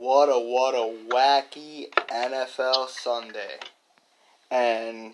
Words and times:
What 0.00 0.30
a 0.30 0.38
what 0.38 0.74
a 0.74 1.14
wacky 1.14 1.90
NFL 2.08 2.88
Sunday. 2.88 3.58
And 4.50 5.12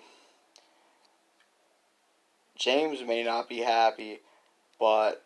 James 2.54 3.02
may 3.02 3.24
not 3.24 3.48
be 3.48 3.58
happy, 3.58 4.20
but 4.78 5.24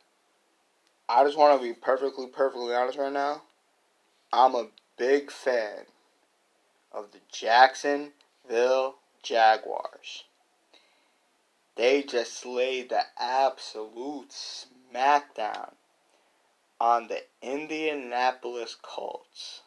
I 1.10 1.24
just 1.24 1.36
want 1.36 1.60
to 1.60 1.68
be 1.68 1.74
perfectly 1.74 2.26
perfectly 2.26 2.74
honest 2.74 2.96
right 2.96 3.12
now. 3.12 3.42
I'm 4.32 4.54
a 4.54 4.68
big 4.96 5.30
fan 5.30 5.84
of 6.90 7.12
the 7.12 7.18
Jacksonville 7.30 8.94
Jaguars. 9.22 10.24
They 11.76 12.02
just 12.02 12.46
laid 12.46 12.88
the 12.88 13.02
absolute 13.18 14.30
smackdown 14.30 15.72
on 16.80 17.08
the 17.08 17.20
Indianapolis 17.42 18.76
Colts. 18.80 19.60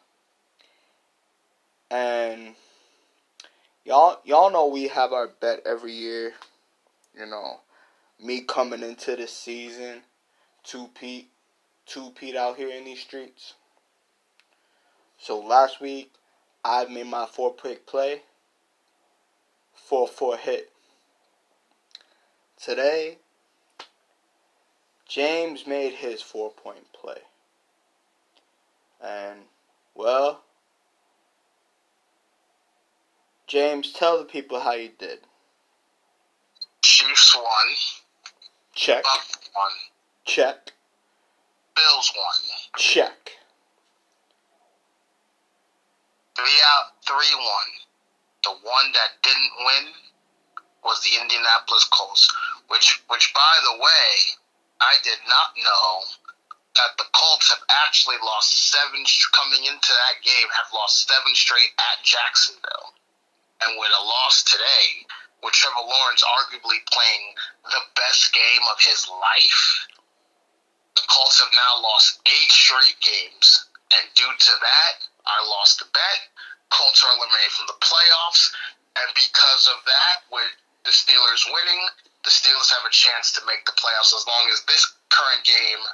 And 1.90 2.54
y'all 3.84 4.20
y'all 4.24 4.50
know 4.50 4.66
we 4.66 4.88
have 4.88 5.12
our 5.12 5.28
bet 5.28 5.60
every 5.64 5.92
year. 5.92 6.32
You 7.16 7.26
know, 7.26 7.60
me 8.20 8.40
coming 8.40 8.82
into 8.82 9.14
the 9.14 9.28
season, 9.28 10.00
two 10.64 10.88
peat, 10.98 11.30
two 11.86 12.10
peat 12.10 12.34
out 12.34 12.56
here 12.56 12.70
in 12.70 12.84
these 12.84 13.00
streets. 13.00 13.54
So 15.18 15.38
last 15.38 15.80
week 15.80 16.12
I 16.64 16.86
made 16.86 17.06
my 17.06 17.26
four 17.26 17.54
pick 17.54 17.86
play, 17.86 18.22
four 19.72 20.08
four 20.08 20.36
hit. 20.36 20.70
Today 22.60 23.18
James 25.14 25.64
made 25.64 25.92
his 25.92 26.20
four 26.20 26.50
point 26.50 26.92
play. 26.92 27.20
And, 29.00 29.42
well, 29.94 30.42
James, 33.46 33.92
tell 33.92 34.18
the 34.18 34.24
people 34.24 34.58
how 34.58 34.72
you 34.72 34.90
did. 34.98 35.20
Chiefs 36.82 37.36
won. 37.36 37.74
Check. 38.74 39.04
Bucks 39.04 39.38
won. 39.54 39.70
Check. 40.24 40.72
Bills 41.76 42.12
won. 42.16 42.58
Check. 42.76 43.30
Three 46.34 46.60
out, 46.76 46.90
three 47.06 47.36
won. 47.36 47.68
The 48.42 48.50
one 48.50 48.92
that 48.94 49.22
didn't 49.22 49.52
win 49.60 49.92
was 50.82 51.00
the 51.02 51.22
Indianapolis 51.22 51.84
Colts, 51.84 52.28
which, 52.66 53.00
which 53.08 53.32
by 53.32 53.54
the 53.62 53.78
way, 53.78 54.40
I 54.80 54.94
did 55.02 55.18
not 55.28 55.56
know 55.56 56.02
that 56.74 56.98
the 56.98 57.06
Colts 57.14 57.50
have 57.50 57.62
actually 57.86 58.18
lost 58.18 58.70
seven 58.70 59.06
coming 59.32 59.64
into 59.64 59.92
that 59.94 60.22
game 60.22 60.48
have 60.50 60.72
lost 60.74 61.06
seven 61.06 61.34
straight 61.34 61.70
at 61.78 62.02
Jacksonville, 62.02 62.94
and 63.62 63.78
with 63.78 63.92
a 63.94 64.02
loss 64.02 64.42
today, 64.42 65.06
with 65.42 65.54
Trevor 65.54 65.86
Lawrence 65.86 66.24
arguably 66.24 66.82
playing 66.90 67.34
the 67.70 67.84
best 67.94 68.32
game 68.34 68.64
of 68.72 68.82
his 68.82 69.06
life, 69.06 69.86
the 70.96 71.06
Colts 71.06 71.38
have 71.38 71.54
now 71.54 71.82
lost 71.82 72.18
eight 72.26 72.50
straight 72.50 72.98
games, 72.98 73.66
and 73.94 74.14
due 74.14 74.34
to 74.38 74.54
that, 74.58 74.94
I 75.26 75.46
lost 75.46 75.78
the 75.78 75.86
bet. 75.94 76.20
Colts 76.70 77.04
are 77.04 77.14
eliminated 77.14 77.52
from 77.52 77.66
the 77.70 77.78
playoffs, 77.78 78.50
and 78.98 79.14
because 79.14 79.70
of 79.70 79.84
that, 79.86 80.26
with 80.30 80.50
the 80.84 80.90
Steelers 80.90 81.46
winning, 81.46 81.82
the 82.24 82.30
Steelers 82.30 82.72
have 82.72 82.88
a 82.88 82.92
chance 82.92 83.32
to 83.32 83.46
make 83.46 83.64
the 83.66 83.72
playoffs 83.72 84.16
as 84.16 84.24
long 84.26 84.48
as 84.52 84.64
this 84.64 84.94
current 85.10 85.44
game 85.44 85.84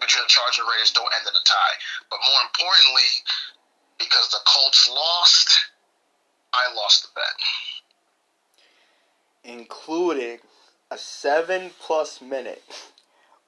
between 0.00 0.24
the 0.24 0.32
Chargers 0.32 0.58
and 0.58 0.68
Raiders 0.68 0.92
don't 0.92 1.12
end 1.12 1.28
in 1.28 1.36
a 1.36 1.44
tie. 1.44 1.76
But 2.10 2.20
more 2.24 2.40
importantly, 2.48 3.10
because 3.98 4.28
the 4.30 4.40
Colts 4.46 4.88
lost, 4.88 5.48
I 6.52 6.74
lost 6.74 7.02
the 7.02 7.08
bet. 7.14 7.36
Including 9.44 10.38
a 10.90 10.98
seven 10.98 11.70
plus 11.80 12.20
minute 12.20 12.64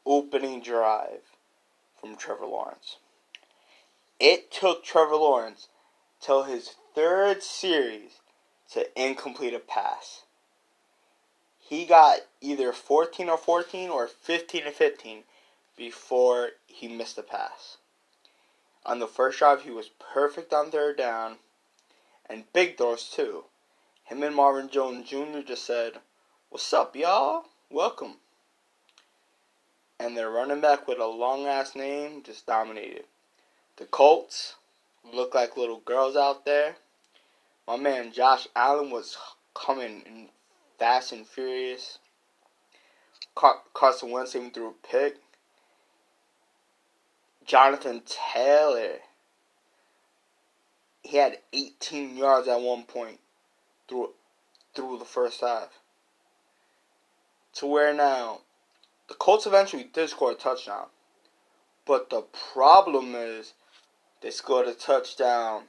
opening 0.05 0.62
drive 0.62 1.22
from 2.00 2.17
Trevor 2.17 2.47
Lawrence. 2.47 2.97
It 4.21 4.50
took 4.50 4.84
Trevor 4.84 5.17
Lawrence 5.17 5.69
till 6.21 6.44
his 6.44 6.75
third 6.94 7.43
series 7.43 8.21
to 8.72 8.87
incomplete 9.00 9.55
a 9.55 9.59
pass. 9.59 10.22
He 11.69 11.84
got 11.84 12.21
either 12.41 12.73
14 12.73 13.29
or 13.29 13.37
14 13.37 13.91
or 13.91 14.09
15 14.09 14.69
or 14.69 14.71
15 14.71 15.25
before 15.77 16.53
he 16.67 16.89
missed 16.89 17.19
a 17.19 17.23
pass. 17.23 17.77
On 18.87 19.01
the 19.01 19.06
first 19.06 19.39
drive, 19.39 19.65
he 19.65 19.71
was 19.71 19.91
perfect 19.99 20.55
on 20.55 20.71
third 20.71 20.97
down 20.97 21.37
and 22.25 22.51
big 22.55 22.79
throws 22.79 23.11
too. 23.11 23.45
Him 24.05 24.23
and 24.23 24.34
Marvin 24.34 24.71
Jones 24.71 25.11
Jr. 25.11 25.41
just 25.47 25.67
said, 25.67 26.01
What's 26.49 26.73
up, 26.73 26.97
y'all? 26.97 27.45
Welcome. 27.71 28.15
And 30.00 30.17
their 30.17 30.31
running 30.31 30.62
back 30.62 30.89
with 30.89 30.99
a 30.99 31.06
long 31.06 31.45
ass 31.45 31.77
name 31.77 32.23
just 32.23 32.47
dominated. 32.47 33.05
The 33.77 33.85
Colts 33.85 34.55
look 35.05 35.35
like 35.35 35.59
little 35.59 35.81
girls 35.81 36.17
out 36.17 36.47
there. 36.47 36.77
My 37.67 37.77
man 37.77 38.11
Josh 38.11 38.49
Allen 38.56 38.89
was 38.91 39.19
coming 39.53 40.03
in 40.06 40.29
fast 40.78 41.12
and 41.12 41.27
furious. 41.27 41.99
Car- 43.34 43.62
Carson 43.75 44.11
Wentz 44.11 44.34
even 44.34 44.50
threw 44.50 44.69
a 44.69 44.87
pick. 44.87 45.16
Jonathan 47.44 48.03
Taylor. 48.05 48.99
He 51.03 51.17
had 51.17 51.38
18 51.53 52.17
yards 52.17 52.49
at 52.49 52.61
one 52.61 52.83
point 52.84 53.21
through 53.88 54.11
through 54.75 54.99
the 54.99 55.05
first 55.05 55.41
half. 55.41 55.71
To 57.55 57.67
where 57.67 57.94
now 57.94 58.41
the 59.09 59.15
Colts 59.15 59.47
eventually 59.47 59.84
did 59.84 60.11
score 60.11 60.33
a 60.33 60.34
touchdown. 60.34 60.87
But 61.87 62.11
the 62.11 62.22
problem 62.53 63.15
is 63.15 63.55
they 64.21 64.31
scored 64.31 64.69
a 64.69 64.75
touchdown 64.75 65.65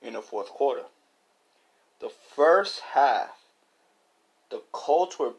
in 0.00 0.12
the 0.12 0.22
fourth 0.22 0.48
quarter. 0.48 0.84
The 2.00 2.10
first 2.36 2.80
half, 2.92 3.37
the 4.50 4.62
Colts 4.72 5.18
were 5.18 5.34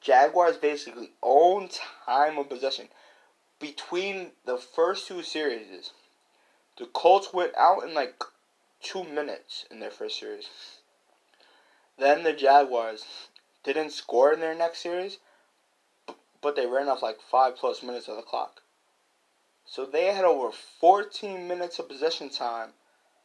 Jaguars 0.00 0.56
basically 0.56 1.10
own 1.22 1.68
time 2.06 2.38
of 2.38 2.48
possession. 2.48 2.88
Between 3.58 4.32
the 4.46 4.56
first 4.56 5.06
two 5.06 5.22
series, 5.22 5.90
the 6.78 6.86
Colts 6.86 7.32
went 7.32 7.54
out 7.56 7.84
in 7.84 7.92
like 7.92 8.22
two 8.82 9.04
minutes 9.04 9.66
in 9.70 9.80
their 9.80 9.90
first 9.90 10.18
series. 10.18 10.48
Then 11.98 12.22
the 12.22 12.32
Jaguars 12.32 13.04
didn't 13.62 13.90
score 13.90 14.32
in 14.32 14.40
their 14.40 14.54
next 14.54 14.78
series, 14.78 15.18
but 16.40 16.56
they 16.56 16.66
ran 16.66 16.88
off 16.88 17.02
like 17.02 17.20
five 17.20 17.56
plus 17.56 17.82
minutes 17.82 18.08
of 18.08 18.16
the 18.16 18.22
clock. 18.22 18.62
So 19.66 19.84
they 19.84 20.06
had 20.06 20.24
over 20.24 20.50
14 20.80 21.46
minutes 21.46 21.78
of 21.78 21.88
possession 21.88 22.30
time 22.30 22.70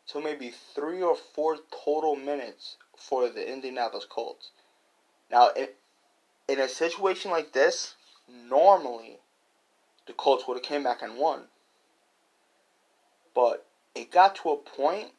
to 0.07 0.21
maybe 0.21 0.51
three 0.51 1.01
or 1.01 1.15
four 1.15 1.57
total 1.71 2.15
minutes 2.15 2.77
for 2.97 3.29
the 3.29 3.51
Indianapolis 3.51 4.05
Colts. 4.09 4.51
Now, 5.31 5.49
it, 5.55 5.77
in 6.47 6.59
a 6.59 6.67
situation 6.67 7.31
like 7.31 7.53
this, 7.53 7.95
normally 8.27 9.19
the 10.07 10.13
Colts 10.13 10.47
would 10.47 10.57
have 10.57 10.63
came 10.63 10.83
back 10.83 11.01
and 11.01 11.17
won. 11.17 11.45
But 13.33 13.65
it 13.93 14.11
got 14.11 14.35
to 14.37 14.49
a 14.49 14.57
point 14.57 15.11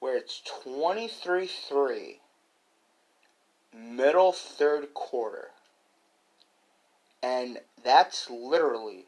where 0.00 0.16
it's 0.16 0.42
23-3 0.64 2.18
middle 3.74 4.32
third 4.32 4.94
quarter. 4.94 5.50
And 7.22 7.58
that's 7.82 8.30
literally 8.30 9.06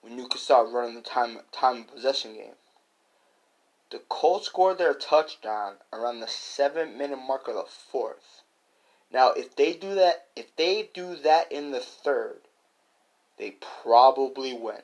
when 0.00 0.18
you 0.18 0.28
could 0.28 0.40
start 0.40 0.70
running 0.70 0.94
the 0.94 1.02
time 1.02 1.38
time 1.52 1.84
possession 1.84 2.34
game. 2.34 2.54
The 3.90 3.98
Colts 4.08 4.46
scored 4.46 4.78
their 4.78 4.94
touchdown 4.94 5.78
around 5.92 6.20
the 6.20 6.28
seven 6.28 6.96
minute 6.96 7.18
mark 7.18 7.48
of 7.48 7.54
the 7.54 7.64
fourth. 7.64 8.42
Now, 9.10 9.32
if 9.32 9.56
they 9.56 9.72
do 9.72 9.94
that, 9.96 10.26
if 10.36 10.54
they 10.54 10.88
do 10.94 11.16
that 11.16 11.50
in 11.50 11.72
the 11.72 11.80
third, 11.80 12.42
they 13.36 13.56
probably 13.82 14.52
win. 14.52 14.82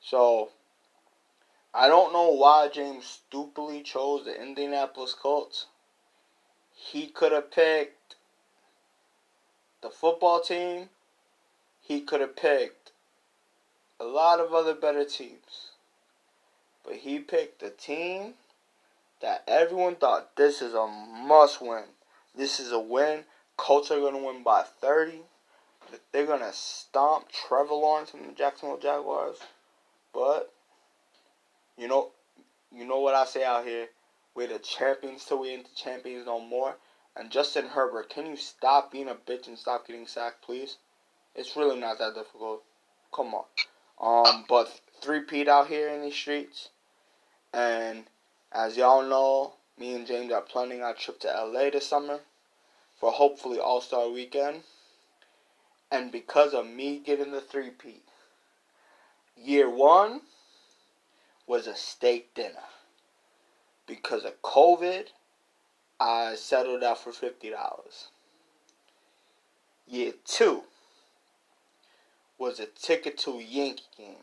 So, 0.00 0.50
I 1.74 1.88
don't 1.88 2.12
know 2.12 2.30
why 2.30 2.68
James 2.68 3.04
stupidly 3.04 3.82
chose 3.82 4.24
the 4.24 4.40
Indianapolis 4.40 5.12
Colts. 5.12 5.66
He 6.72 7.06
could 7.06 7.32
have 7.32 7.50
picked 7.50 8.16
the 9.82 9.90
football 9.90 10.40
team. 10.40 10.88
He 11.82 12.00
could 12.00 12.22
have 12.22 12.34
picked 12.34 12.92
a 13.98 14.04
lot 14.04 14.40
of 14.40 14.54
other 14.54 14.74
better 14.74 15.04
teams. 15.04 15.69
But 16.90 16.98
he 16.98 17.20
picked 17.20 17.60
the 17.60 17.70
team 17.70 18.34
that 19.22 19.44
everyone 19.46 19.94
thought 19.94 20.34
this 20.34 20.60
is 20.60 20.74
a 20.74 20.88
must 20.88 21.62
win. 21.62 21.84
This 22.36 22.58
is 22.58 22.72
a 22.72 22.80
win. 22.80 23.26
Colts 23.56 23.92
are 23.92 24.00
going 24.00 24.16
to 24.16 24.26
win 24.26 24.42
by 24.42 24.62
30. 24.62 25.20
They're 26.10 26.26
going 26.26 26.40
to 26.40 26.52
stomp 26.52 27.26
Trevor 27.30 27.74
Lawrence 27.74 28.12
and 28.12 28.28
the 28.28 28.32
Jacksonville 28.32 28.78
Jaguars. 28.78 29.36
But 30.12 30.52
you 31.78 31.86
know 31.86 32.10
you 32.72 32.84
know 32.84 32.98
what 32.98 33.14
I 33.14 33.24
say 33.24 33.44
out 33.44 33.64
here. 33.64 33.86
We're 34.34 34.48
the 34.48 34.58
champions 34.58 35.24
till 35.24 35.38
we 35.38 35.50
ain't 35.50 35.68
the 35.68 35.76
champions 35.76 36.26
no 36.26 36.40
more. 36.40 36.74
And 37.14 37.30
Justin 37.30 37.68
Herbert, 37.68 38.10
can 38.10 38.26
you 38.26 38.36
stop 38.36 38.90
being 38.90 39.08
a 39.08 39.14
bitch 39.14 39.46
and 39.46 39.56
stop 39.56 39.86
getting 39.86 40.08
sacked, 40.08 40.42
please? 40.42 40.78
It's 41.36 41.54
really 41.54 41.78
not 41.78 42.00
that 42.00 42.16
difficult. 42.16 42.64
Come 43.14 43.32
on. 43.32 43.44
Um, 44.00 44.44
but 44.48 44.80
three 45.00 45.20
peat 45.20 45.46
out 45.46 45.68
here 45.68 45.88
in 45.88 46.02
these 46.02 46.16
streets. 46.16 46.70
And 47.52 48.04
as 48.52 48.76
y'all 48.76 49.02
know, 49.02 49.54
me 49.78 49.94
and 49.94 50.06
James 50.06 50.32
are 50.32 50.40
planning 50.40 50.82
our 50.82 50.94
trip 50.94 51.20
to 51.20 51.28
LA 51.28 51.70
this 51.70 51.86
summer 51.86 52.20
for 52.98 53.10
hopefully 53.10 53.58
All 53.58 53.80
Star 53.80 54.08
Weekend. 54.08 54.62
And 55.90 56.12
because 56.12 56.54
of 56.54 56.66
me 56.66 57.00
getting 57.04 57.32
the 57.32 57.40
three 57.40 57.70
peat, 57.70 58.04
year 59.36 59.68
one 59.68 60.20
was 61.46 61.66
a 61.66 61.74
steak 61.74 62.32
dinner. 62.34 62.68
Because 63.86 64.24
of 64.24 64.40
COVID, 64.42 65.06
I 65.98 66.36
settled 66.36 66.84
out 66.84 66.98
for 66.98 67.10
$50. 67.10 67.52
Year 69.88 70.12
two 70.24 70.62
was 72.38 72.60
a 72.60 72.66
ticket 72.66 73.18
to 73.18 73.32
a 73.32 73.42
Yankee 73.42 73.82
game. 73.98 74.14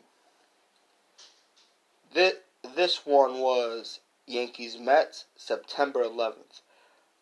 This, 2.14 2.34
this 2.74 3.06
one 3.06 3.40
was 3.40 4.00
Yankees 4.26 4.78
Mets, 4.78 5.24
September 5.36 6.02
11th. 6.04 6.62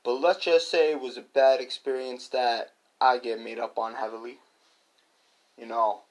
But 0.05 0.21
let's 0.21 0.45
just 0.45 0.71
say 0.71 0.93
it 0.93 1.01
was 1.01 1.17
a 1.17 1.23
bad 1.23 1.61
experience 1.61 2.29
that 2.29 2.73
I 3.01 3.19
get 3.19 3.41
made 3.41 3.59
up 3.59 3.79
on 3.79 3.95
heavily. 3.95 4.39
You 5.59 5.67
know, 5.67 6.03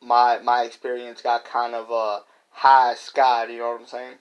my 0.00 0.38
my 0.38 0.62
experience 0.62 1.22
got 1.22 1.44
kind 1.44 1.74
of 1.74 1.90
a 1.90 2.22
high 2.50 2.94
sky, 2.94 3.46
you 3.46 3.58
know 3.58 3.70
what 3.72 3.80
I'm 3.80 3.86
saying? 3.86 4.14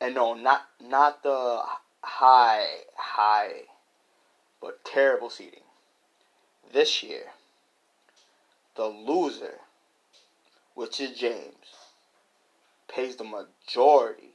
And 0.00 0.14
no, 0.14 0.34
not 0.34 0.62
not 0.80 1.22
the 1.22 1.62
high 2.02 2.66
high 2.96 3.62
but 4.60 4.84
terrible 4.84 5.30
seating. 5.30 5.62
This 6.72 7.02
year, 7.02 7.32
the 8.76 8.86
loser, 8.86 9.60
which 10.74 11.00
is 11.00 11.16
James, 11.16 11.87
pays 12.92 13.16
the 13.16 13.24
majority 13.24 14.32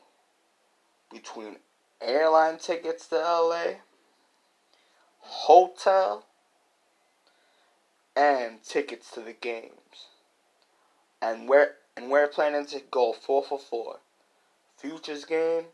between 1.12 1.58
airline 2.02 2.58
tickets 2.58 3.08
to 3.08 3.16
LA, 3.16 3.76
hotel, 5.20 6.26
and 8.16 8.64
tickets 8.64 9.12
to 9.12 9.22
the 9.22 9.34
games. 9.34 10.08
And 11.22 11.48
we're 11.48 11.72
and 11.96 12.10
we're 12.10 12.28
planning 12.28 12.66
to 12.68 12.82
go 12.92 13.14
four 13.14 13.44
for 13.44 13.60
four. 13.60 14.00
Futures 14.78 15.26
game, 15.26 15.66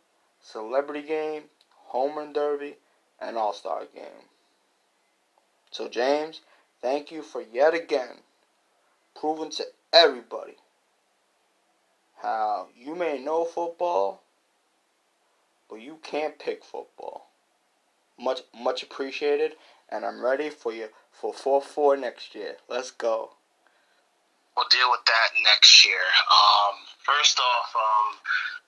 celebrity 0.41 1.01
game, 1.01 1.43
home 1.87 2.17
run 2.17 2.33
derby, 2.33 2.75
and 3.19 3.37
all 3.37 3.53
star 3.53 3.85
game. 3.93 4.27
So 5.71 5.87
James, 5.87 6.41
thank 6.81 7.11
you 7.11 7.21
for 7.21 7.41
yet 7.41 7.73
again 7.73 8.17
proving 9.15 9.49
to 9.51 9.65
everybody 9.91 10.55
how 12.21 12.67
you 12.75 12.95
may 12.95 13.19
know 13.19 13.45
football, 13.45 14.21
but 15.69 15.81
you 15.81 15.99
can't 16.03 16.39
pick 16.39 16.63
football. 16.63 17.27
Much 18.19 18.41
much 18.53 18.83
appreciated, 18.83 19.53
and 19.89 20.05
I'm 20.05 20.23
ready 20.23 20.49
for 20.49 20.73
you 20.73 20.89
for 21.11 21.33
4-4 21.33 21.99
next 21.99 22.35
year. 22.35 22.57
Let's 22.67 22.91
go. 22.91 23.31
We'll 24.55 24.67
deal 24.69 24.91
with 24.91 25.05
that 25.05 25.29
next 25.43 25.85
year. 25.85 26.03
Um, 26.29 26.75
first 27.05 27.39
off, 27.39 27.73
um, 27.75 28.15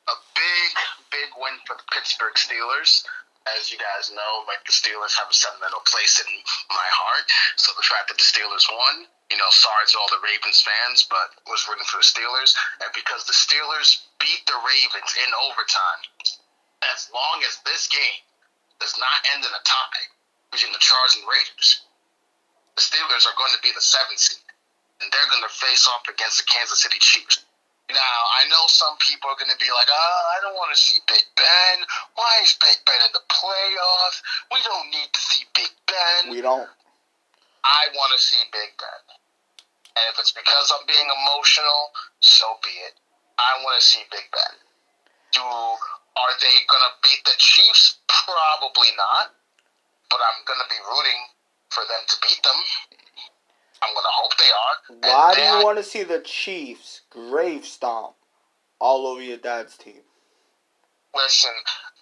a 0.08 0.18
big, 0.36 0.72
big 1.12 1.30
win 1.38 1.60
for 1.68 1.76
the 1.76 1.84
Pittsburgh 1.92 2.36
Steelers. 2.36 3.04
As 3.50 3.74
you 3.74 3.82
guys 3.82 4.14
know, 4.14 4.46
like 4.46 4.62
the 4.70 4.76
Steelers 4.76 5.18
have 5.18 5.26
a 5.26 5.34
sentimental 5.34 5.82
place 5.90 6.22
in 6.22 6.30
my 6.70 6.90
heart. 6.94 7.26
So 7.58 7.74
the 7.74 7.86
fact 7.90 8.14
that 8.14 8.22
the 8.22 8.28
Steelers 8.28 8.70
won, 8.70 9.10
you 9.34 9.38
know, 9.42 9.50
sorry 9.50 9.90
to 9.90 9.98
all 9.98 10.12
the 10.14 10.22
Ravens 10.22 10.62
fans, 10.62 11.10
but 11.10 11.34
was 11.50 11.66
rooting 11.66 11.90
for 11.90 11.98
the 11.98 12.06
Steelers. 12.06 12.54
And 12.86 12.94
because 12.94 13.26
the 13.26 13.34
Steelers 13.34 14.06
beat 14.22 14.46
the 14.46 14.62
Ravens 14.62 15.12
in 15.26 15.30
overtime, 15.50 16.02
as 16.94 17.10
long 17.10 17.42
as 17.42 17.58
this 17.66 17.90
game 17.90 18.22
does 18.78 18.94
not 19.02 19.26
end 19.34 19.42
in 19.42 19.50
a 19.50 19.64
tie 19.66 20.06
between 20.54 20.74
the 20.74 20.82
Chargers 20.82 21.18
and 21.18 21.26
Raiders, 21.26 21.82
the 22.78 22.86
Steelers 22.86 23.26
are 23.26 23.38
going 23.38 23.54
to 23.58 23.62
be 23.66 23.74
the 23.74 23.82
seventh 23.82 24.22
seed, 24.22 24.46
and 25.02 25.10
they're 25.10 25.32
going 25.34 25.46
to 25.46 25.54
face 25.54 25.90
off 25.90 26.06
against 26.06 26.38
the 26.42 26.48
Kansas 26.50 26.82
City 26.82 27.02
Chiefs. 27.02 27.42
Now, 27.92 28.20
I 28.40 28.48
know 28.48 28.64
some 28.72 28.96
people 29.04 29.30
are 29.32 29.40
going 29.40 29.52
to 29.52 29.60
be 29.60 29.68
like, 29.68 29.92
oh, 29.92 30.22
I 30.32 30.38
don't 30.42 30.56
want 30.56 30.72
to 30.72 30.80
see 30.80 31.00
Big 31.08 31.24
Ben. 31.36 31.78
Why 32.16 32.32
is 32.44 32.56
Big 32.56 32.80
Ben 32.88 33.04
in 33.04 33.12
the 33.12 33.26
playoffs? 33.28 34.20
We 34.48 34.60
don't 34.64 34.88
need 34.96 35.12
to 35.12 35.22
see 35.22 35.44
Big 35.52 35.72
Ben. 35.88 36.32
We 36.32 36.40
don't. 36.40 36.72
I 37.64 37.92
want 37.94 38.16
to 38.16 38.20
see 38.20 38.40
Big 38.50 38.72
Ben. 38.80 39.04
And 40.00 40.04
if 40.10 40.16
it's 40.24 40.32
because 40.32 40.72
I'm 40.72 40.88
being 40.88 41.06
emotional, 41.06 41.92
so 42.24 42.58
be 42.64 42.72
it. 42.88 42.96
I 43.36 43.60
want 43.62 43.76
to 43.76 43.84
see 43.84 44.02
Big 44.08 44.32
Ben. 44.32 44.56
Do 45.36 45.44
are 45.44 46.36
they 46.44 46.56
going 46.68 46.86
to 46.88 46.94
beat 47.04 47.24
the 47.24 47.36
Chiefs? 47.40 48.00
Probably 48.08 48.92
not. 48.96 49.32
But 50.12 50.20
I'm 50.20 50.44
going 50.44 50.60
to 50.60 50.68
be 50.68 50.80
rooting 50.92 51.22
for 51.72 51.84
them 51.88 52.04
to 52.08 52.16
beat 52.20 52.42
them. 52.44 52.60
I'm 53.82 53.94
to 53.94 54.14
hope 54.22 54.34
they 54.38 54.52
are. 54.54 54.76
Why 55.10 55.36
do 55.36 55.42
you 55.42 55.66
want 55.66 55.78
to 55.78 55.84
see 55.84 56.04
the 56.04 56.20
Chiefs 56.20 57.02
grave 57.10 57.66
stomp 57.66 58.14
all 58.80 59.08
over 59.08 59.22
your 59.22 59.38
dad's 59.38 59.78
team? 59.78 60.06
Listen, 61.16 61.52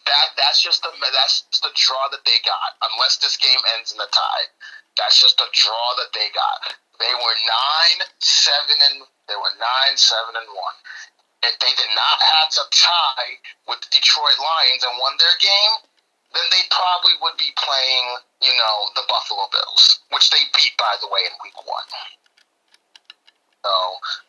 that 0.06 0.28
that's 0.38 0.62
just 0.62 0.84
the 0.84 0.92
that's 1.00 1.48
the 1.62 1.72
draw 1.74 2.10
that 2.12 2.26
they 2.26 2.38
got. 2.46 2.78
Unless 2.94 3.18
this 3.18 3.38
game 3.38 3.60
ends 3.78 3.94
in 3.94 4.00
a 4.00 4.10
tie, 4.12 4.48
that's 4.98 5.20
just 5.20 5.38
the 5.38 5.48
draw 5.54 5.88
that 6.04 6.12
they 6.14 6.28
got. 6.36 6.76
They 7.00 7.14
were 7.16 7.38
nine, 7.48 8.00
seven, 8.20 8.78
and 8.92 9.08
they 9.32 9.40
were 9.40 9.56
nine, 9.56 9.96
seven, 9.96 10.36
and 10.36 10.50
one. 10.52 10.78
If 11.48 11.56
they 11.64 11.72
did 11.80 11.92
not 11.96 12.20
have 12.20 12.50
to 12.60 12.64
tie 12.76 13.32
with 13.72 13.80
the 13.80 13.90
Detroit 13.96 14.36
Lions 14.36 14.84
and 14.84 15.00
won 15.00 15.16
their 15.16 15.38
game, 15.40 15.74
then 16.34 16.48
they 16.52 16.64
probably 16.70 17.18
would 17.22 17.38
be 17.38 17.50
playing, 17.58 18.06
you 18.42 18.54
know, 18.54 18.76
the 18.96 19.06
Buffalo 19.10 19.50
Bills, 19.50 20.00
which 20.14 20.30
they 20.30 20.46
beat, 20.54 20.78
by 20.78 20.94
the 21.02 21.10
way, 21.10 21.26
in 21.26 21.34
Week 21.42 21.58
One. 21.66 21.90
So, 23.66 23.76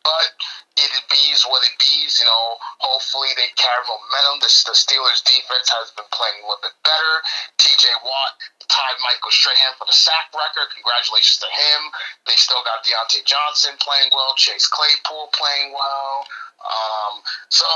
but 0.03 0.35
it 0.75 0.91
bees 1.07 1.47
what 1.47 1.63
it 1.63 1.77
bees. 1.79 2.19
You 2.19 2.27
know, 2.27 2.47
hopefully 2.83 3.31
they 3.39 3.47
carry 3.55 3.85
momentum. 3.87 4.43
The, 4.43 4.51
the 4.67 4.75
Steelers' 4.75 5.23
defense 5.23 5.71
has 5.71 5.95
been 5.95 6.09
playing 6.11 6.43
a 6.43 6.47
little 6.51 6.65
bit 6.67 6.75
better. 6.83 7.15
T.J. 7.63 7.87
Watt 8.03 8.33
tied 8.67 8.99
Michael 8.99 9.31
Strahan 9.31 9.77
for 9.79 9.87
the 9.87 9.95
sack 9.95 10.35
record. 10.35 10.75
Congratulations 10.75 11.39
to 11.47 11.51
him. 11.51 11.81
They 12.27 12.35
still 12.35 12.63
got 12.67 12.83
Diontae 12.83 13.23
Johnson 13.23 13.79
playing 13.79 14.11
well. 14.11 14.35
Chase 14.35 14.67
Claypool 14.67 15.31
playing 15.31 15.79
well. 15.79 16.27
Um, 16.61 17.23
so 17.55 17.71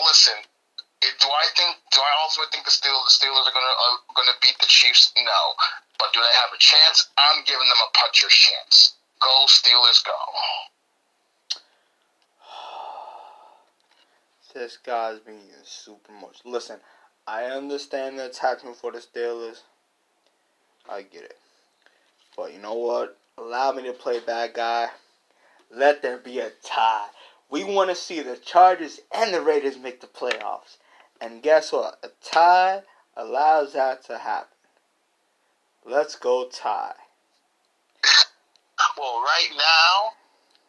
listen, 0.00 0.40
do 1.20 1.26
I 1.26 1.46
think? 1.56 1.76
Do 1.92 2.00
I 2.00 2.22
also 2.22 2.42
think 2.52 2.64
the 2.64 2.70
Steelers, 2.70 3.04
the 3.06 3.26
Steelers 3.26 3.46
are 3.46 3.52
gonna 3.54 3.66
are 3.66 3.98
gonna 4.14 4.38
beat 4.42 4.56
the 4.60 4.66
Chiefs? 4.66 5.12
No, 5.16 5.54
but 5.98 6.12
do 6.12 6.20
they 6.20 6.34
have 6.38 6.52
a 6.54 6.58
chance? 6.58 7.08
I'm 7.18 7.42
giving 7.44 7.68
them 7.68 7.78
a 7.82 7.90
puncher's 7.98 8.32
chance. 8.32 8.94
Go 9.20 9.46
Steelers, 9.48 10.04
go. 10.04 10.12
This 14.54 14.78
guy's 14.78 15.18
being 15.20 15.50
super 15.62 16.12
much. 16.12 16.38
Listen, 16.44 16.80
I 17.26 17.44
understand 17.44 18.18
the 18.18 18.24
attachment 18.26 18.76
for 18.76 18.90
the 18.90 18.98
Steelers. 18.98 19.60
I 20.88 21.02
get 21.02 21.24
it. 21.24 21.38
But 22.36 22.54
you 22.54 22.58
know 22.58 22.74
what? 22.74 23.18
Allow 23.36 23.72
me 23.72 23.82
to 23.84 23.92
play 23.92 24.20
bad 24.20 24.54
guy. 24.54 24.88
Let 25.70 26.00
there 26.02 26.16
be 26.16 26.40
a 26.40 26.50
tie. 26.64 27.08
We 27.50 27.62
want 27.62 27.90
to 27.90 27.94
see 27.94 28.20
the 28.20 28.36
Chargers 28.36 29.00
and 29.14 29.34
the 29.34 29.42
Raiders 29.42 29.76
make 29.76 30.00
the 30.00 30.06
playoffs. 30.06 30.78
And 31.20 31.42
guess 31.42 31.72
what? 31.72 31.98
A 32.02 32.10
tie 32.22 32.82
allows 33.16 33.72
that 33.72 34.04
to 34.06 34.18
happen. 34.18 34.56
Let's 35.84 36.16
go 36.16 36.48
tie. 36.48 36.94
Well, 38.96 39.20
right 39.22 39.50
now, 39.56 40.12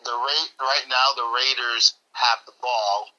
the 0.06 0.16
rate 0.16 0.52
right 0.60 0.88
now 0.88 1.14
the 1.16 1.28
Raiders 1.28 1.94
have 2.14 2.40
the 2.46 2.54
ball 2.62 3.10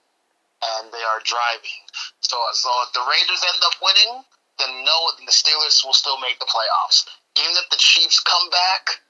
and 0.62 0.92
they 0.92 1.02
are 1.02 1.20
driving. 1.24 1.82
So, 2.20 2.36
so 2.52 2.68
if 2.86 2.92
the 2.92 3.04
Raiders 3.04 3.42
end 3.42 3.62
up 3.64 3.76
winning, 3.82 4.24
then 4.58 4.84
no, 4.84 4.96
the 5.24 5.32
Steelers 5.32 5.84
will 5.84 5.96
still 5.96 6.18
make 6.20 6.38
the 6.38 6.46
playoffs. 6.50 7.06
Even 7.38 7.56
if 7.56 7.68
the 7.70 7.80
Chiefs 7.80 8.20
come 8.20 8.50
back, 8.50 9.02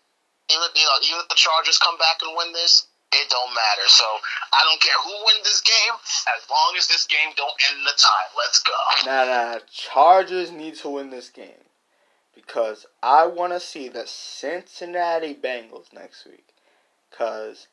even 0.51 0.69
you 0.75 0.85
know, 0.85 0.99
even 1.05 1.21
if 1.21 1.29
the 1.29 1.41
Chargers 1.41 1.79
come 1.79 1.99
back 1.99 2.23
and 2.23 2.37
win 2.37 2.53
this, 2.53 2.87
it 3.13 3.29
don't 3.29 3.55
matter. 3.55 3.89
So 3.89 4.05
I 4.53 4.63
don't 4.65 4.81
care 4.81 4.97
who 5.05 5.13
wins 5.27 5.45
this 5.45 5.61
game, 5.61 5.95
as 6.37 6.49
long 6.51 6.75
as 6.79 6.87
this 6.89 7.07
game 7.07 7.33
don't 7.37 7.55
end 7.69 7.79
in 7.79 7.85
the 7.85 7.99
time. 7.99 8.31
Let's 8.37 8.63
go. 8.63 8.73
Nah, 9.07 9.25
nah. 9.25 9.59
Chargers 9.71 10.51
need 10.51 10.77
to 10.77 10.89
win 10.89 11.11
this 11.11 11.29
game 11.29 11.67
because 12.35 12.87
I 13.03 13.27
want 13.27 13.53
to 13.53 13.61
see 13.61 13.89
the 13.89 14.07
Cincinnati 14.07 15.35
Bengals 15.35 15.93
next 15.93 16.27
week. 16.27 16.55
Cause 17.11 17.67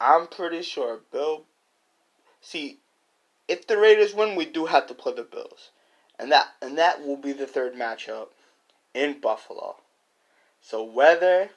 I'm 0.00 0.26
pretty 0.26 0.62
sure 0.62 1.00
Bill. 1.12 1.44
See, 2.40 2.78
if 3.48 3.66
the 3.66 3.76
Raiders 3.76 4.14
win, 4.14 4.34
we 4.34 4.46
do 4.46 4.66
have 4.66 4.86
to 4.86 4.94
play 4.94 5.12
the 5.12 5.22
Bills, 5.22 5.70
and 6.18 6.32
that 6.32 6.48
and 6.62 6.78
that 6.78 7.04
will 7.06 7.16
be 7.16 7.32
the 7.32 7.46
third 7.46 7.74
matchup 7.74 8.28
in 8.94 9.20
Buffalo. 9.20 9.76
So 10.62 10.82
whether 10.82 11.50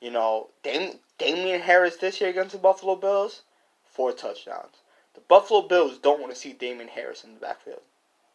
you 0.00 0.10
know 0.10 0.48
Dam- 0.62 0.98
Damien 1.18 1.60
Harris 1.60 1.96
this 1.96 2.20
year 2.20 2.30
against 2.30 2.52
the 2.52 2.58
Buffalo 2.58 2.96
Bills, 2.96 3.42
four 3.84 4.12
touchdowns. 4.12 4.76
The 5.14 5.20
Buffalo 5.20 5.62
Bills 5.62 5.98
don't 5.98 6.20
want 6.20 6.32
to 6.32 6.38
see 6.38 6.52
Damien 6.52 6.88
Harris 6.88 7.24
in 7.24 7.34
the 7.34 7.40
backfield. 7.40 7.82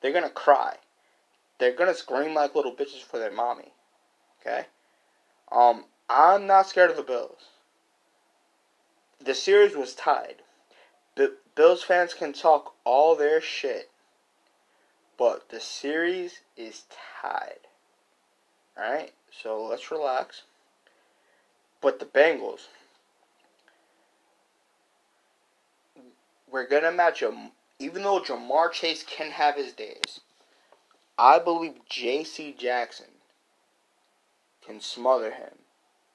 They're 0.02 0.12
gonna 0.12 0.30
cry. 0.30 0.78
They're 1.60 1.72
gonna 1.72 1.94
scream 1.94 2.34
like 2.34 2.56
little 2.56 2.76
bitches 2.76 3.02
for 3.04 3.20
their 3.20 3.32
mommy. 3.32 3.72
Okay. 4.42 4.66
Um, 5.52 5.86
I'm 6.10 6.46
not 6.46 6.68
scared 6.68 6.92
of 6.92 6.98
the 6.98 7.04
Bills. 7.04 7.50
The 9.24 9.34
series 9.34 9.76
was 9.76 9.96
tied. 9.96 10.42
B- 11.16 11.30
Bills 11.56 11.84
fans 11.84 12.14
can 12.14 12.34
talk 12.34 12.74
all 12.84 13.16
their 13.16 13.40
shit, 13.40 13.90
but 15.18 15.48
the 15.50 15.60
series 15.60 16.42
is 16.58 16.84
tied. 17.22 17.60
Alright? 18.78 19.14
So 19.32 19.64
let's 19.64 19.92
relax. 19.92 20.44
But 21.84 22.00
the 22.00 22.06
Bengals, 22.06 22.68
we're 26.50 26.66
going 26.66 26.84
to 26.84 26.94
match 26.94 27.20
them. 27.20 27.52
Even 27.78 28.04
though 28.04 28.22
Ja'Marr 28.22 28.72
Chase 28.72 29.04
can 29.04 29.32
have 29.32 29.58
his 29.58 29.74
days, 29.74 30.22
I 31.18 31.40
believe 31.40 31.86
J.C. 31.90 32.56
Jackson 32.58 33.08
can 34.66 34.80
smother 34.80 35.32
him 35.32 35.56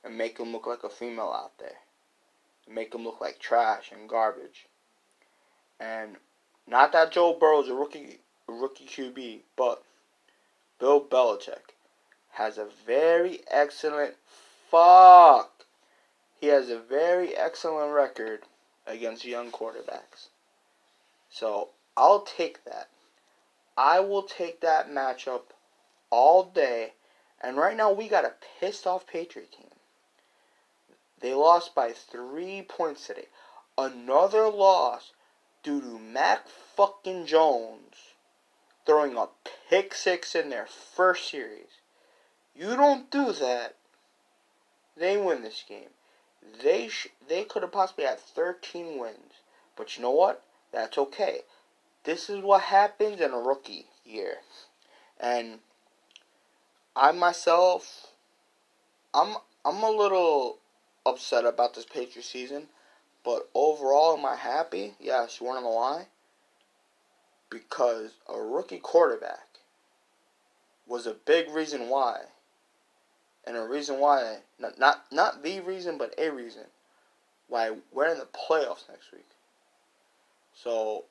and 0.02 0.16
make 0.16 0.38
him 0.38 0.52
look 0.52 0.66
like 0.66 0.84
a 0.84 0.88
female 0.88 1.34
out 1.37 1.58
there. 1.58 1.76
Make 2.66 2.94
him 2.94 3.04
look 3.04 3.20
like 3.20 3.38
trash 3.38 3.92
and 3.92 4.08
garbage. 4.08 4.66
And 5.78 6.16
not 6.66 6.92
that 6.92 7.12
Joe 7.12 7.37
Burrow's 7.38 7.68
a 7.68 7.75
rookie 7.75 8.20
a 8.48 8.52
rookie 8.52 8.87
QB, 8.87 9.40
but 9.54 9.82
Bill 10.78 11.04
Belichick 11.04 11.75
has 12.32 12.56
a 12.56 12.68
very 12.87 13.40
excellent 13.50 14.14
fuck. 14.70 15.64
He 16.40 16.48
has 16.48 16.70
a 16.70 16.78
very 16.78 17.37
excellent 17.37 17.92
record 17.92 18.42
against 18.87 19.25
young 19.25 19.50
quarterbacks. 19.50 20.28
So 21.30 21.70
I'll 21.96 22.22
take 22.22 22.64
that. 22.64 22.88
I 23.76 24.00
will 24.00 24.22
take 24.22 24.60
that 24.60 24.90
matchup 24.90 25.42
all 26.10 26.44
day. 26.44 26.94
And 27.40 27.56
right 27.56 27.76
now 27.76 27.92
we 27.92 28.08
got 28.08 28.25
a 28.25 28.34
pissed 28.60 28.87
off 28.87 29.06
Patriot 29.06 29.52
team. 29.52 29.70
They 31.20 31.34
lost 31.34 31.75
by 31.75 31.92
three 31.92 32.62
points 32.62 33.06
today. 33.06 33.26
Another 33.76 34.48
loss 34.48 35.12
due 35.62 35.80
to 35.80 35.98
Mac 35.98 36.48
fucking 36.48 37.26
Jones 37.26 38.14
throwing 38.87 39.16
a 39.16 39.28
pick 39.68 39.94
six 39.94 40.34
in 40.34 40.50
their 40.50 40.66
first 40.66 41.28
series. 41.28 41.80
You 42.54 42.76
don't 42.76 43.10
do 43.10 43.32
that. 43.32 43.76
They 44.99 45.17
win 45.17 45.43
this 45.43 45.64
game. 45.69 45.90
They 46.62 46.88
sh- 46.88 47.09
they 47.26 47.45
could 47.45 47.62
have 47.62 47.73
possibly 47.73 48.05
had 48.05 48.19
13 48.19 48.99
wins. 48.99 49.35
But 49.76 49.97
you 49.97 50.02
know 50.02 50.11
what? 50.11 50.43
That's 50.73 50.99
okay. 50.99 51.43
This 52.05 52.28
is 52.31 52.43
what 52.43 52.62
happens 52.62 53.21
in 53.21 53.33
a 53.33 53.38
rookie 53.38 53.87
year. 54.05 54.38
And 55.21 55.61
I 56.97 57.12
myself 57.12 58.09
I'm 59.14 59.37
I'm 59.64 59.83
a 59.83 59.90
little 59.90 60.59
upset 61.07 61.45
about 61.45 61.75
this 61.75 61.85
Patriots 61.85 62.28
season, 62.28 62.69
but 63.25 63.49
overall 63.55 64.17
am 64.17 64.26
I 64.26 64.37
happy? 64.37 64.95
Yes, 65.00 65.40
you 65.40 65.47
wanna 65.47 65.62
know 65.62 65.71
why? 65.71 66.07
Because 67.50 68.12
a 68.28 68.40
rookie 68.40 68.78
quarterback 68.78 69.49
was 70.87 71.07
a 71.07 71.14
big 71.14 71.50
reason 71.50 71.88
why. 71.88 72.23
And 73.49 73.57
a 73.57 73.62
reason 73.62 73.99
why 73.99 74.40
not 74.59 74.78
not 74.78 75.07
not 75.11 75.43
the 75.43 75.61
reason 75.61 75.97
but 75.97 76.14
a 76.19 76.28
reason 76.28 76.64
why 77.49 77.71
we're 77.90 78.09
in 78.09 78.19
the 78.19 78.26
playoffs 78.26 78.87
next 78.90 79.11
week. 79.11 79.31
So 80.55 81.05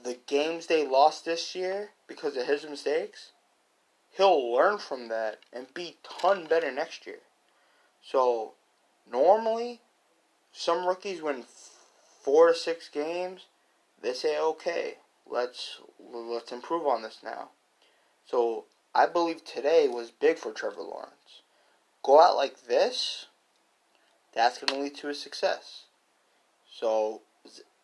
the 0.00 0.18
games 0.28 0.66
they 0.68 0.86
lost 0.86 1.24
this 1.24 1.56
year 1.56 1.90
because 2.06 2.36
of 2.36 2.46
his 2.46 2.64
mistakes, 2.64 3.32
he'll 4.16 4.52
learn 4.54 4.78
from 4.78 5.08
that 5.08 5.40
and 5.52 5.74
be 5.74 5.96
ton 6.08 6.46
better 6.46 6.70
next 6.70 7.08
year. 7.08 7.22
So 8.04 8.52
normally, 9.10 9.80
some 10.52 10.86
rookies 10.86 11.20
win 11.20 11.42
four 12.22 12.48
to 12.48 12.54
six 12.54 12.88
games. 12.88 13.46
They 14.00 14.14
say, 14.14 14.38
"Okay, 14.38 14.98
let's 15.26 15.80
let's 15.98 16.52
improve 16.52 16.86
on 16.86 17.02
this 17.02 17.18
now." 17.24 17.48
So 18.26 18.66
I 18.94 19.06
believe 19.06 19.44
today 19.44 19.88
was 19.88 20.12
big 20.12 20.38
for 20.38 20.52
Trevor 20.52 20.82
Lawrence. 20.82 21.17
Go 22.02 22.20
out 22.20 22.36
like 22.36 22.66
this, 22.66 23.26
that's 24.34 24.58
going 24.58 24.68
to 24.68 24.84
lead 24.84 24.96
to 24.96 25.08
a 25.08 25.14
success. 25.14 25.84
So 26.70 27.22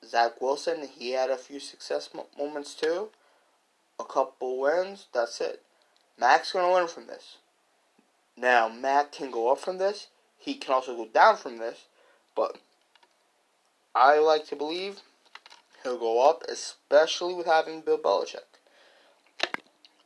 Zach 0.04 0.40
Wilson, 0.40 0.88
he 0.96 1.12
had 1.12 1.30
a 1.30 1.36
few 1.36 1.60
success 1.60 2.10
moments 2.38 2.74
too. 2.74 3.08
A 3.98 4.04
couple 4.04 4.60
wins, 4.60 5.06
that's 5.12 5.40
it. 5.40 5.62
Mac's 6.18 6.52
going 6.52 6.66
to 6.66 6.72
learn 6.72 6.88
from 6.88 7.06
this. 7.06 7.38
Now, 8.36 8.68
Mac 8.68 9.12
can 9.12 9.30
go 9.30 9.50
up 9.50 9.58
from 9.58 9.78
this. 9.78 10.08
He 10.38 10.54
can 10.54 10.74
also 10.74 10.96
go 10.96 11.06
down 11.06 11.36
from 11.36 11.58
this. 11.58 11.86
But 12.34 12.58
I 13.94 14.18
like 14.18 14.46
to 14.48 14.56
believe 14.56 15.00
he'll 15.82 15.98
go 15.98 16.28
up, 16.28 16.42
especially 16.48 17.34
with 17.34 17.46
having 17.46 17.80
Bill 17.80 17.98
Belichick. 17.98 18.40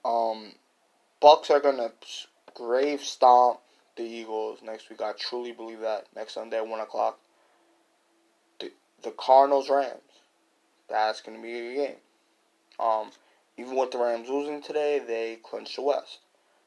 Um, 0.04 0.52
Bucks 1.20 1.50
are 1.50 1.60
going 1.60 1.78
to 1.78 1.92
grave 2.54 3.00
stomp 3.00 3.60
the 3.98 4.04
Eagles 4.04 4.60
next 4.64 4.88
week. 4.88 5.02
I 5.02 5.12
truly 5.12 5.52
believe 5.52 5.80
that. 5.80 6.06
Next 6.16 6.34
Sunday 6.34 6.56
at 6.56 6.66
1 6.66 6.80
o'clock 6.80 7.18
the 8.58 8.72
the 9.02 9.10
Cardinals 9.10 9.68
Rams. 9.68 10.00
That's 10.88 11.20
going 11.20 11.36
to 11.36 11.42
be 11.42 11.52
a 11.52 11.74
game. 11.74 11.96
Um, 12.80 13.10
even 13.58 13.76
with 13.76 13.90
the 13.90 13.98
Rams 13.98 14.28
losing 14.28 14.62
today, 14.62 14.98
they 14.98 15.38
clinched 15.42 15.76
the 15.76 15.82
West. 15.82 16.20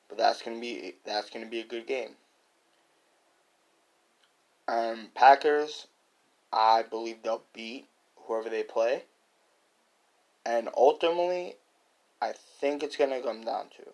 But 0.07 0.17
that's 0.17 0.41
going 0.41 0.57
to 0.57 0.61
be 0.61 0.95
that's 1.05 1.29
going 1.29 1.43
to 1.43 1.49
be 1.49 1.61
a 1.61 1.65
good 1.65 1.87
game. 1.87 2.11
Um, 4.67 5.07
Packers, 5.15 5.87
I 6.53 6.83
believe 6.83 7.23
they'll 7.23 7.43
beat 7.53 7.87
whoever 8.15 8.49
they 8.49 8.63
play. 8.63 9.03
And 10.45 10.69
ultimately, 10.75 11.55
I 12.21 12.33
think 12.59 12.83
it's 12.83 12.95
going 12.95 13.09
to 13.11 13.21
come 13.21 13.43
down 13.43 13.65
to 13.77 13.91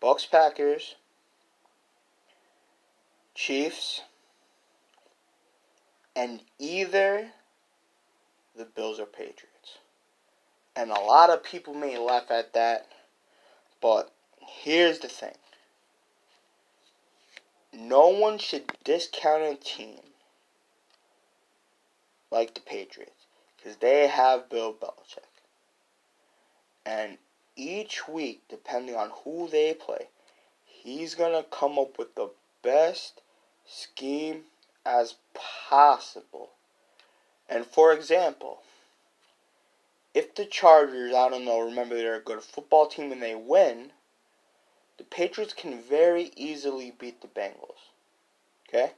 Bucks 0.00 0.26
Packers, 0.26 0.96
Chiefs, 3.34 4.02
and 6.14 6.40
either 6.58 7.30
the 8.56 8.64
Bills 8.64 9.00
or 9.00 9.06
Patriots. 9.06 9.78
And 10.76 10.90
a 10.90 11.00
lot 11.00 11.30
of 11.30 11.44
people 11.44 11.74
may 11.74 11.98
laugh 11.98 12.30
at 12.30 12.52
that, 12.54 12.86
but 13.80 14.12
here's 14.38 15.00
the 15.00 15.08
thing 15.08 15.34
no 17.72 18.08
one 18.08 18.38
should 18.38 18.72
discount 18.84 19.42
a 19.42 19.56
team 19.56 20.00
like 22.30 22.54
the 22.54 22.60
Patriots 22.60 23.26
because 23.56 23.76
they 23.78 24.06
have 24.06 24.48
Bill 24.48 24.72
Belichick. 24.72 25.24
And 26.86 27.18
each 27.56 28.06
week, 28.08 28.42
depending 28.48 28.94
on 28.94 29.10
who 29.24 29.48
they 29.48 29.74
play, 29.74 30.08
he's 30.64 31.14
going 31.14 31.32
to 31.32 31.48
come 31.48 31.78
up 31.78 31.98
with 31.98 32.14
the 32.14 32.30
best 32.62 33.20
scheme 33.66 34.44
as 34.84 35.14
possible. 35.34 36.50
And 37.48 37.66
for 37.66 37.92
example, 37.92 38.62
if 40.12 40.34
the 40.34 40.44
Chargers, 40.44 41.14
I 41.14 41.28
don't 41.28 41.44
know, 41.44 41.60
remember 41.60 41.96
they're 41.96 42.16
a 42.16 42.20
good 42.20 42.42
football 42.42 42.86
team 42.86 43.12
and 43.12 43.22
they 43.22 43.34
win, 43.34 43.92
the 44.98 45.04
Patriots 45.04 45.52
can 45.52 45.80
very 45.80 46.30
easily 46.36 46.92
beat 46.98 47.20
the 47.20 47.28
Bengals. 47.28 47.90
Okay? 48.68 48.92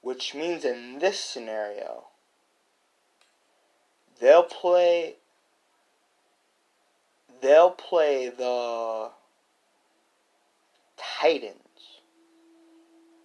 Which 0.00 0.34
means 0.34 0.64
in 0.64 0.98
this 0.98 1.20
scenario, 1.20 2.04
they'll 4.20 4.42
play 4.42 5.16
they'll 7.42 7.70
play 7.70 8.28
the 8.28 9.10
Titans 10.96 11.69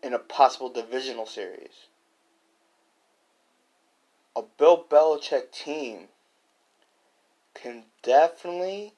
in 0.05 0.13
a 0.13 0.19
possible 0.19 0.69
divisional 0.69 1.25
series. 1.25 1.87
A 4.35 4.43
Bill 4.43 4.85
Belichick 4.87 5.51
team 5.51 6.09
can 7.55 7.85
definitely 8.03 8.93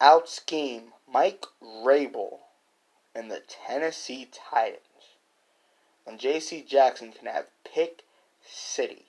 out 0.00 0.28
scheme 0.28 0.92
Mike 1.08 1.46
Vrabel 1.62 2.38
and 3.14 3.30
the 3.30 3.42
Tennessee 3.46 4.28
Titans. 4.32 4.80
And 6.04 6.18
J.C. 6.18 6.64
Jackson 6.68 7.12
can 7.12 7.28
have 7.28 7.46
pick 7.64 8.02
city. 8.44 9.04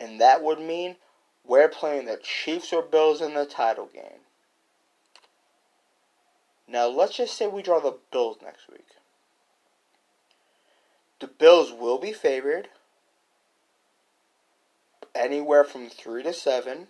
And 0.00 0.18
that 0.18 0.42
would 0.42 0.60
mean 0.60 0.96
we're 1.44 1.68
playing 1.68 2.06
the 2.06 2.18
Chiefs 2.22 2.72
or 2.72 2.80
Bills 2.80 3.20
in 3.20 3.34
the 3.34 3.44
title 3.44 3.90
game. 3.92 4.22
Now, 6.66 6.86
let's 6.86 7.16
just 7.18 7.36
say 7.36 7.46
we 7.46 7.60
draw 7.60 7.80
the 7.80 7.98
Bills 8.10 8.38
next 8.42 8.70
week. 8.70 8.86
The 11.20 11.26
Bills 11.26 11.72
will 11.72 11.98
be 11.98 12.12
favored 12.12 12.68
anywhere 15.14 15.64
from 15.64 15.88
3 15.88 16.22
to 16.22 16.32
7, 16.32 16.88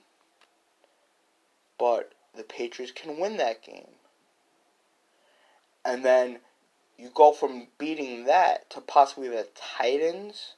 but 1.78 2.12
the 2.34 2.42
Patriots 2.42 2.92
can 2.92 3.18
win 3.18 3.38
that 3.38 3.62
game. 3.62 3.88
And 5.84 6.04
then 6.04 6.40
you 6.98 7.10
go 7.14 7.32
from 7.32 7.68
beating 7.78 8.24
that 8.24 8.68
to 8.70 8.80
possibly 8.80 9.28
the 9.28 9.48
Titans. 9.54 10.54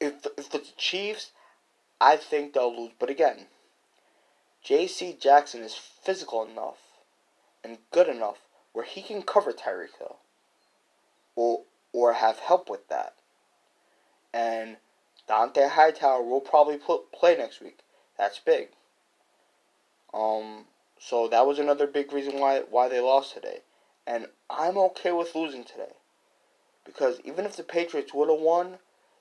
If 0.00 0.26
if 0.36 0.50
the 0.50 0.62
Chiefs, 0.76 1.32
I 2.00 2.16
think 2.16 2.52
they'll 2.52 2.74
lose. 2.74 2.92
But 2.98 3.10
again, 3.10 3.46
J.C. 4.62 5.16
Jackson 5.18 5.62
is 5.62 5.74
physical 5.74 6.44
enough 6.44 6.78
and 7.64 7.78
good 7.90 8.08
enough 8.08 8.38
where 8.72 8.84
he 8.84 9.02
can 9.02 9.22
cover 9.22 9.52
Tyreek 9.52 9.98
Hill, 9.98 10.18
or 11.34 11.62
or 11.98 12.12
have 12.12 12.38
help 12.38 12.70
with 12.70 12.88
that. 12.88 13.14
And 14.32 14.76
Dont'a 15.28 15.70
Hightower 15.70 16.22
will 16.22 16.40
probably 16.40 16.78
play 17.12 17.36
next 17.36 17.60
week. 17.60 17.80
That's 18.16 18.38
big. 18.38 18.68
Um, 20.14 20.66
so 21.00 21.26
that 21.26 21.44
was 21.44 21.58
another 21.58 21.88
big 21.88 22.12
reason 22.12 22.38
why 22.38 22.60
why 22.70 22.88
they 22.88 23.00
lost 23.00 23.34
today. 23.34 23.62
And 24.06 24.28
I'm 24.48 24.78
okay 24.78 25.10
with 25.10 25.34
losing 25.34 25.64
today. 25.64 25.96
Because 26.84 27.20
even 27.24 27.44
if 27.44 27.56
the 27.56 27.64
Patriots 27.64 28.14
would 28.14 28.30
have 28.30 28.40
won, 28.40 28.78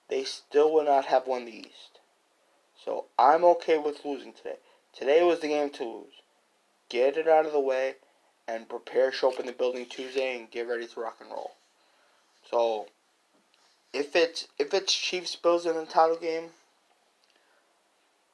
they 0.07 0.23
still 0.23 0.71
would 0.73 0.85
not 0.85 1.05
have 1.05 1.25
won 1.25 1.45
the 1.45 1.57
East. 1.57 1.99
So 2.85 3.05
I'm 3.17 3.43
okay 3.43 3.79
with 3.79 4.05
losing 4.05 4.33
today. 4.33 4.57
Today 4.93 5.23
was 5.23 5.39
the 5.39 5.47
game 5.47 5.71
to 5.71 5.83
lose. 5.83 6.21
Get 6.89 7.17
it 7.17 7.27
out 7.27 7.47
of 7.47 7.51
the 7.51 7.59
way 7.59 7.95
and 8.47 8.69
prepare 8.69 9.11
show 9.11 9.31
up 9.31 9.39
in 9.39 9.47
the 9.47 9.51
building 9.51 9.87
Tuesday 9.87 10.37
and 10.37 10.49
get 10.49 10.67
ready 10.67 10.85
to 10.87 10.99
rock 10.99 11.17
and 11.19 11.31
roll. 11.31 11.56
So 12.49 12.87
if 13.93 14.15
it's 14.15 14.47
if 14.57 14.73
it's 14.73 14.93
Chiefs 14.93 15.35
Bills 15.35 15.65
in 15.65 15.75
the 15.75 15.85
title 15.85 16.17
game 16.17 16.49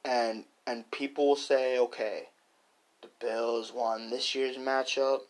and 0.05 0.45
and 0.65 0.89
people 0.91 1.27
will 1.27 1.35
say, 1.35 1.77
okay, 1.77 2.29
the 3.01 3.09
Bills 3.19 3.71
won 3.73 4.09
this 4.09 4.33
year's 4.35 4.57
matchup 4.57 5.21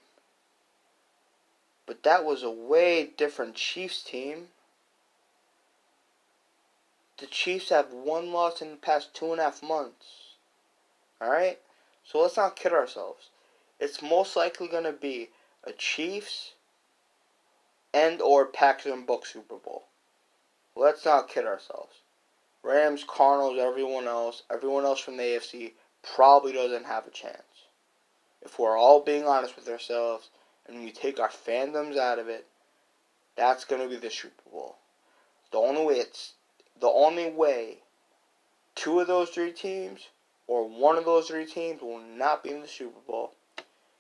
but 1.86 2.04
that 2.04 2.24
was 2.24 2.44
a 2.44 2.50
way 2.50 3.12
different 3.18 3.56
Chiefs 3.56 4.02
team. 4.04 4.48
The 7.18 7.28
Chiefs 7.28 7.70
have 7.70 7.92
one 7.92 8.32
loss 8.32 8.62
in 8.62 8.72
the 8.72 8.78
past 8.78 9.14
two 9.14 9.32
and 9.32 9.40
a 9.40 9.44
half 9.44 9.62
months. 9.62 10.36
Alright? 11.22 11.60
So 12.06 12.22
let's 12.22 12.38
not 12.38 12.56
kid 12.56 12.74
ourselves. 12.74 13.30
It's 13.80 14.02
most 14.02 14.36
likely 14.36 14.68
going 14.68 14.84
to 14.84 14.94
be 14.94 15.30
a 15.64 15.72
Chiefs 15.74 16.54
and 17.94 18.22
or 18.22 18.46
Packers 18.46 18.92
and 18.92 19.08
Bucs 19.08 19.28
Super 19.28 19.58
Bowl. 19.58 19.86
Let's 20.76 21.06
not 21.06 21.30
kid 21.30 21.46
ourselves. 21.46 21.96
Rams, 22.64 23.04
Cardinals, 23.08 23.60
everyone 23.60 24.08
else, 24.08 24.44
everyone 24.50 24.86
else 24.86 25.00
from 25.00 25.18
the 25.18 25.24
AFC 25.24 25.74
probably 26.02 26.54
doesn't 26.54 26.86
have 26.86 27.06
a 27.06 27.12
chance. 27.12 27.68
If 28.42 28.58
we're 28.58 28.78
all 28.78 29.02
being 29.02 29.26
honest 29.26 29.56
with 29.56 29.70
ourselves, 29.70 30.30
and 30.68 30.84
we 30.84 30.92
take 30.92 31.20
our 31.20 31.30
fandoms 31.30 31.98
out 31.98 32.20
of 32.20 32.30
it, 32.30 32.48
that's 33.36 33.66
gonna 33.66 33.88
be 33.88 33.98
the 33.98 34.10
Super 34.10 34.50
Bowl. 34.50 34.78
The 35.52 35.58
only 35.58 35.86
way 35.86 35.96
it's 35.96 36.34
the 36.80 36.90
only 36.90 37.30
way 37.30 37.80
two 38.76 39.00
of 39.00 39.08
those 39.08 39.30
three 39.30 39.52
teams 39.52 40.08
or 40.48 40.68
one 40.68 40.98
of 40.98 41.06
those 41.06 41.28
three 41.28 41.46
teams 41.46 41.82
will 41.82 42.00
not 42.00 42.44
be 42.44 42.50
in 42.50 42.62
the 42.62 42.68
Super 42.68 43.00
Bowl 43.08 43.36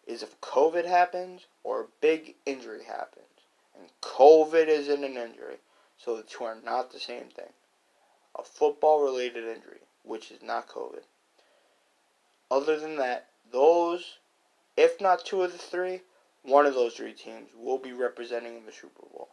is 0.05 0.23
if 0.23 0.39
COVID 0.41 0.85
happens 0.85 1.45
or 1.63 1.81
a 1.81 1.87
big 2.01 2.35
injury 2.45 2.83
happens. 2.85 3.25
And 3.77 3.89
COVID 4.01 4.67
isn't 4.67 5.03
an 5.03 5.17
injury. 5.17 5.57
So 5.97 6.15
the 6.15 6.23
two 6.23 6.43
are 6.43 6.57
not 6.63 6.91
the 6.91 6.99
same 6.99 7.25
thing. 7.25 7.51
A 8.37 8.43
football 8.43 9.03
related 9.03 9.45
injury, 9.45 9.81
which 10.03 10.31
is 10.31 10.41
not 10.41 10.67
COVID. 10.67 11.03
Other 12.49 12.79
than 12.79 12.97
that, 12.97 13.27
those, 13.51 14.17
if 14.75 14.99
not 14.99 15.25
two 15.25 15.43
of 15.43 15.51
the 15.51 15.57
three, 15.57 16.01
one 16.43 16.65
of 16.65 16.73
those 16.73 16.93
three 16.95 17.13
teams 17.13 17.49
will 17.57 17.77
be 17.77 17.93
representing 17.93 18.57
in 18.57 18.65
the 18.65 18.71
Super 18.71 19.03
Bowl. 19.11 19.29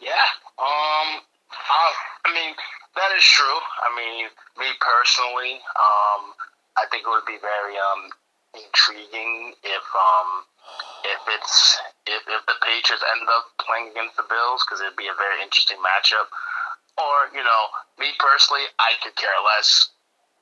Yeah. 0.00 0.26
Um. 0.58 1.22
I, 1.54 1.92
I 2.26 2.34
mean, 2.34 2.54
that 2.96 3.10
is 3.16 3.24
true. 3.24 3.46
I 3.46 3.88
mean, 3.96 4.26
me 4.58 4.70
personally, 4.80 5.58
um, 5.78 6.34
I 6.76 6.84
think 6.90 7.06
it 7.06 7.10
would 7.10 7.26
be 7.26 7.38
very 7.40 7.74
um 7.78 8.10
intriguing 8.54 9.54
if 9.62 9.86
um 9.94 10.30
if 11.04 11.20
it's 11.28 11.78
if, 12.06 12.22
if 12.24 12.42
the 12.46 12.56
Patriots 12.64 13.04
end 13.04 13.28
up 13.28 13.52
playing 13.60 13.92
against 13.92 14.16
the 14.16 14.26
Bills 14.28 14.64
because 14.64 14.80
it'd 14.80 14.96
be 14.96 15.08
a 15.08 15.16
very 15.16 15.42
interesting 15.42 15.78
matchup. 15.80 16.28
Or 16.96 17.28
you 17.34 17.42
know, 17.42 17.62
me 17.98 18.14
personally, 18.16 18.64
I 18.78 18.94
could 19.02 19.16
care 19.18 19.34
less 19.44 19.90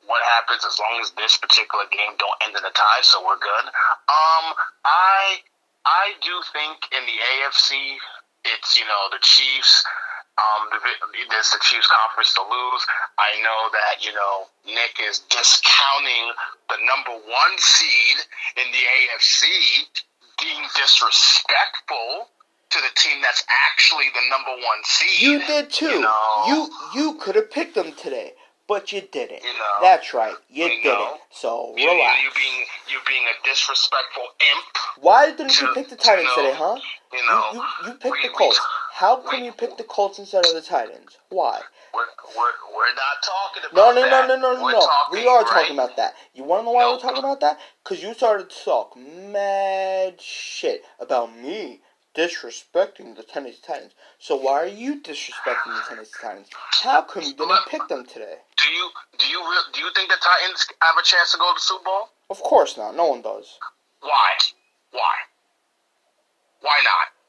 what 0.07 0.23
happens 0.39 0.67
as 0.67 0.79
long 0.79 1.01
as 1.01 1.11
this 1.15 1.39
particular 1.39 1.87
game 1.91 2.15
don't 2.19 2.39
end 2.43 2.55
in 2.59 2.65
a 2.65 2.75
tie, 2.75 3.03
so 3.03 3.23
we're 3.23 3.39
good. 3.39 3.67
Um, 4.11 4.47
I 4.85 5.43
I 5.87 6.15
do 6.23 6.35
think 6.53 6.87
in 6.95 7.03
the 7.07 7.19
AFC, 7.19 7.99
it's 8.45 8.79
you 8.79 8.85
know 8.85 9.03
the 9.11 9.23
Chiefs. 9.23 9.85
Um, 10.33 10.73
this 11.31 11.53
the 11.53 11.61
Chiefs 11.61 11.89
conference 11.93 12.33
to 12.35 12.43
lose. 12.43 12.83
I 13.19 13.37
know 13.45 13.61
that 13.73 14.05
you 14.05 14.13
know 14.13 14.49
Nick 14.67 14.97
is 15.09 15.21
discounting 15.29 16.25
the 16.69 16.79
number 16.89 17.13
one 17.13 17.55
seed 17.59 18.17
in 18.57 18.73
the 18.73 18.81
AFC, 18.81 19.43
being 20.41 20.65
disrespectful 20.75 22.29
to 22.71 22.79
the 22.81 22.93
team 22.97 23.21
that's 23.21 23.45
actually 23.69 24.09
the 24.15 24.25
number 24.31 24.57
one 24.57 24.81
seed. 24.85 25.21
You 25.21 25.47
did 25.47 25.71
too. 25.71 25.87
You 25.87 26.01
know? 26.01 26.45
you, 26.47 26.71
you 26.95 27.19
could 27.21 27.37
have 27.37 27.51
picked 27.51 27.75
them 27.75 27.93
today 27.93 28.33
but 28.73 28.91
you 28.91 29.03
didn't. 29.13 29.43
You 29.43 29.53
know, 29.53 29.75
That's 29.83 30.15
right, 30.15 30.35
you, 30.49 30.65
you 30.65 30.71
didn't. 30.83 30.99
Know, 30.99 31.17
so 31.31 31.75
you, 31.77 31.91
relax. 31.91 32.23
You 32.23 32.31
being 32.35 32.65
you 32.89 32.99
being 33.07 33.25
a 33.25 33.49
disrespectful 33.49 34.23
imp. 34.23 35.05
Why 35.05 35.31
didn't 35.31 35.51
to, 35.51 35.67
you 35.67 35.75
pick 35.75 35.89
the 35.91 35.97
Titans 35.97 36.31
today, 36.35 36.55
huh? 36.57 36.79
You 37.13 37.27
know, 37.27 37.45
you, 37.53 37.59
you, 37.59 37.93
you 37.93 37.99
picked 37.99 38.17
we, 38.23 38.29
the 38.29 38.35
Colts. 38.35 38.61
How 38.95 39.17
come 39.17 39.41
we, 39.41 39.47
you 39.47 39.53
pick 39.53 39.79
the 39.79 39.85
Colts 39.85 40.19
instead 40.19 40.45
of 40.45 40.53
the 40.53 40.61
Titans? 40.61 41.17
Why? 41.31 41.59
We're, 41.95 42.01
we're, 42.37 42.53
we're 42.77 42.95
not 42.95 43.25
talking 43.25 43.63
about 43.73 43.95
no, 43.95 44.01
no, 44.01 44.11
that. 44.11 44.29
No, 44.29 44.37
no, 44.37 44.53
no, 44.53 44.61
no, 44.61 44.71
no. 44.71 44.89
we 45.11 45.27
are 45.27 45.43
right? 45.43 45.47
talking 45.51 45.73
about 45.73 45.97
that. 45.97 46.13
You 46.35 46.45
want 46.45 46.61
to 46.61 46.65
know 46.67 46.73
why 46.73 46.83
no, 46.83 46.93
we're 46.93 47.01
talking 47.01 47.19
about 47.19 47.41
that? 47.41 47.59
Because 47.83 48.03
you 48.03 48.13
started 48.13 48.51
to 48.51 48.65
talk 48.65 48.95
mad 48.97 50.21
shit 50.21 50.83
about 51.01 51.35
me 51.35 51.81
disrespecting 52.15 53.17
the 53.17 53.23
Tennessee 53.23 53.61
Titans. 53.67 53.93
So 54.19 54.37
why 54.37 54.63
are 54.63 54.67
you 54.67 55.01
disrespecting 55.01 55.73
the 55.73 55.83
Tennessee 55.89 56.13
Titans? 56.21 56.49
How 56.83 57.01
come 57.01 57.23
you 57.23 57.33
didn't 57.33 57.67
pick 57.69 57.89
them 57.89 58.05
today? 58.05 58.37
Do 58.63 58.69
you 58.69 58.91
do 59.19 59.27
you 59.27 59.41
do 59.73 59.81
you 59.81 59.91
think 59.95 60.11
the 60.11 60.19
Titans 60.21 60.67
have 60.83 60.99
a 61.01 61.03
chance 61.03 61.33
to 61.33 61.39
go 61.39 61.49
to 61.49 61.55
the 61.55 61.61
Super 61.61 61.85
Bowl? 61.85 62.09
Of 62.29 62.43
course 62.43 62.77
not. 62.77 62.95
No 62.95 63.07
one 63.07 63.23
does. 63.23 63.59
Why? 64.01 64.37
Why? 64.91 65.15
Why 66.61 66.79
not? 66.85 67.22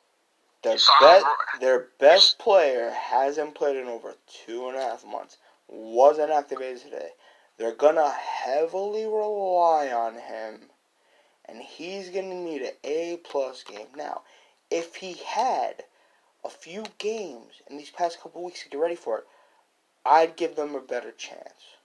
Their, 0.63 0.78
be- 1.02 1.60
their 1.60 1.88
best 1.99 2.39
player 2.39 2.91
hasn't 2.91 3.56
played 3.56 3.76
in 3.76 3.88
over 3.88 4.15
two 4.45 4.67
and 4.69 4.78
a 4.78 4.82
half 4.82 5.06
months. 5.06 5.38
Wasn't 5.67 6.32
activated 6.32 6.82
today. 6.82 7.10
They're 7.58 7.76
gonna 7.76 8.10
heavily 8.10 9.06
rely 9.06 9.91
on 9.91 10.15
him, 10.15 10.69
and 11.45 11.62
he's 11.62 12.10
gonna 12.10 12.34
need 12.34 12.62
an 12.62 12.73
A 12.84 13.17
plus 13.23 13.63
game. 13.63 13.88
Now, 13.95 14.21
if 14.71 14.95
he 14.95 15.13
had 15.13 15.84
a 16.43 16.49
few 16.49 16.84
games 16.97 17.62
in 17.69 17.78
these 17.78 17.91
past 17.91 18.21
couple 18.21 18.43
weeks 18.43 18.63
to 18.63 18.69
get 18.69 18.80
ready 18.80 18.95
for 18.95 19.19
it, 19.19 19.28
I'd 20.06 20.36
give 20.36 20.56
them 20.56 20.76
a 20.76 20.82
better 20.82 21.12
chance. 21.12 21.78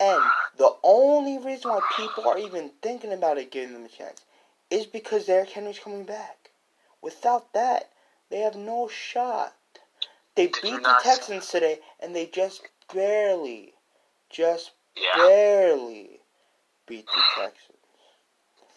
And 0.00 0.22
the 0.56 0.74
only 0.82 1.38
reason 1.38 1.70
why 1.70 1.80
people 1.96 2.26
are 2.28 2.38
even 2.38 2.72
thinking 2.82 3.12
about 3.12 3.38
it 3.38 3.50
giving 3.50 3.74
them 3.74 3.84
a 3.84 3.88
chance 3.88 4.22
is 4.70 4.86
because 4.86 5.26
Derrick 5.26 5.50
Henry's 5.50 5.78
coming 5.78 6.04
back. 6.04 6.50
Without 7.02 7.52
that, 7.52 7.90
they 8.30 8.40
have 8.40 8.56
no 8.56 8.88
shot. 8.88 9.54
They 10.34 10.46
Did 10.46 10.62
beat 10.62 10.82
the 10.82 11.00
Texans 11.02 11.48
today, 11.48 11.80
and 12.00 12.16
they 12.16 12.26
just 12.26 12.62
barely, 12.94 13.74
just 14.30 14.72
yeah. 14.96 15.12
barely 15.16 16.20
beat 16.86 17.06
the 17.06 17.22
Texans. 17.36 17.76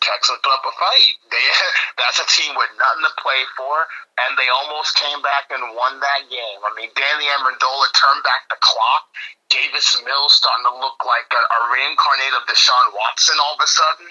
Texans 0.02 0.38
put 0.44 0.54
up 0.54 0.66
a 0.68 0.74
fight. 0.76 1.14
They 1.32 1.46
that's 1.98 2.20
a 2.20 2.28
team 2.30 2.54
with 2.54 2.70
nothing 2.78 3.06
to 3.08 3.14
play 3.22 3.42
for, 3.58 3.88
and 4.22 4.38
they 4.38 4.46
almost 4.62 5.00
came 5.00 5.22
back 5.22 5.50
and 5.50 5.64
won 5.74 5.98
that 6.04 6.30
game. 6.30 6.60
I 6.62 6.72
mean, 6.78 6.92
Danny 6.94 7.26
Amendola 7.26 7.88
turned 7.96 8.22
back 8.22 8.46
the 8.52 8.60
clock. 8.60 9.10
Davis 9.50 9.98
Mills 10.04 10.36
starting 10.36 10.68
to 10.68 10.76
look 10.78 11.00
like 11.08 11.30
a, 11.32 11.42
a 11.42 11.60
reincarnate 11.72 12.36
of 12.38 12.44
Deshaun 12.46 12.88
Watson 12.92 13.38
all 13.40 13.56
of 13.56 13.64
a 13.64 13.70
sudden. 13.70 14.10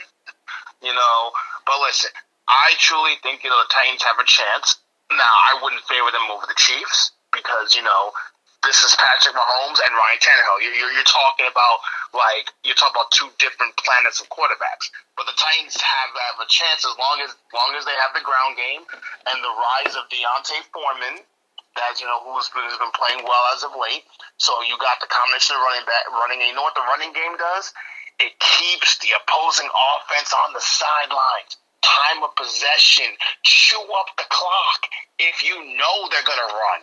You 0.83 0.95
know, 0.95 1.31
but 1.67 1.79
listen, 1.85 2.11
I 2.49 2.77
truly 2.79 3.17
think 3.23 3.45
you 3.45 3.51
know 3.51 3.61
the 3.65 3.73
Titans 3.73 4.03
have 4.05 4.21
a 4.21 4.29
chance. 4.29 4.77
Now, 5.13 5.35
I 5.53 5.61
wouldn't 5.63 5.85
favor 5.85 6.11
them 6.11 6.29
over 6.33 6.45
the 6.49 6.57
Chiefs 6.57 7.13
because 7.33 7.75
you 7.75 7.83
know 7.83 8.13
this 8.65 8.81
is 8.81 8.97
Patrick 8.97 9.37
Mahomes 9.37 9.77
and 9.85 9.93
Ryan 9.93 10.21
Tannehill. 10.25 10.59
You're, 10.65 10.73
you're, 10.73 10.93
you're 10.97 11.09
talking 11.09 11.45
about 11.45 11.79
like 12.17 12.49
you're 12.65 12.77
talking 12.77 12.97
about 12.97 13.13
two 13.13 13.29
different 13.37 13.77
planets 13.77 14.25
of 14.25 14.33
quarterbacks. 14.33 14.89
But 15.21 15.29
the 15.29 15.37
Titans 15.37 15.77
have 15.77 16.11
have 16.17 16.41
a 16.41 16.49
chance 16.49 16.81
as 16.89 16.97
long 16.97 17.21
as 17.21 17.37
long 17.53 17.77
as 17.77 17.85
they 17.85 17.97
have 18.01 18.17
the 18.17 18.25
ground 18.25 18.57
game 18.57 18.83
and 19.29 19.39
the 19.45 19.53
rise 19.53 19.93
of 19.97 20.09
D'Onta 20.09 20.65
Foreman, 20.73 21.21
as 21.93 22.01
you 22.01 22.09
know, 22.09 22.25
who's 22.25 22.49
been, 22.57 22.65
who's 22.65 22.81
been 22.81 22.97
playing 22.97 23.21
well 23.29 23.45
as 23.53 23.69
of 23.69 23.77
late. 23.77 24.09
So 24.41 24.57
you 24.65 24.81
got 24.81 24.97
the 25.05 25.13
combination 25.13 25.61
of 25.61 25.63
running 25.63 25.85
back, 25.85 26.09
running. 26.09 26.41
And 26.41 26.49
you 26.49 26.57
know 26.57 26.65
what 26.65 26.77
the 26.77 26.89
running 26.89 27.13
game 27.13 27.37
does? 27.37 27.69
It 28.17 28.33
keeps 28.41 28.97
the 29.05 29.13
opposing 29.13 29.69
offense 29.69 30.33
on 30.33 30.57
the 30.57 30.63
sidelines. 30.65 31.61
Time 31.85 32.25
of 32.25 32.35
possession, 32.35 33.13
chew 33.45 33.85
up 34.01 34.17
the 34.17 34.25
clock. 34.31 34.89
If 35.19 35.45
you 35.45 35.55
know 35.77 36.09
they're 36.11 36.25
gonna 36.25 36.49
run, 36.49 36.83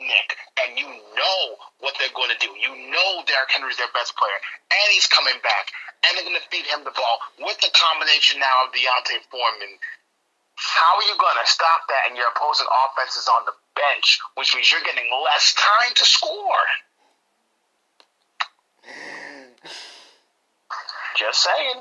Nick, 0.00 0.36
and 0.64 0.78
you 0.80 0.88
know 0.88 1.40
what 1.78 1.94
they're 2.00 2.16
going 2.16 2.32
to 2.32 2.40
do. 2.40 2.48
You 2.56 2.72
know 2.88 3.20
Derrick 3.28 3.52
Henry's 3.52 3.76
their 3.76 3.92
best 3.92 4.16
player, 4.16 4.40
and 4.72 4.88
he's 4.96 5.06
coming 5.06 5.36
back, 5.44 5.68
and 6.04 6.16
they're 6.16 6.24
going 6.24 6.40
to 6.40 6.48
feed 6.48 6.64
him 6.64 6.84
the 6.88 6.96
ball 6.96 7.20
with 7.44 7.60
the 7.60 7.68
combination 7.76 8.40
now 8.40 8.64
of 8.64 8.72
D'Onta 8.72 9.20
Foreman. 9.28 9.76
How 10.56 10.96
are 10.96 11.04
you 11.04 11.16
going 11.20 11.36
to 11.36 11.48
stop 11.48 11.84
that? 11.88 12.08
And 12.08 12.16
your 12.16 12.32
opposing 12.32 12.68
offense 12.68 13.16
is 13.16 13.28
on 13.28 13.44
the 13.44 13.52
bench, 13.76 14.20
which 14.36 14.54
means 14.54 14.72
you're 14.72 14.84
getting 14.84 15.08
less 15.24 15.54
time 15.54 15.92
to 15.94 16.04
score. 16.04 16.64
Just 21.16 21.44
saying. 21.44 21.80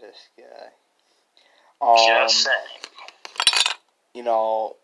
This 0.00 0.28
guy. 0.38 0.75
Um, 1.80 1.96
Just 1.96 2.44
saying. 2.44 2.56
You 4.14 4.22
know, 4.22 4.76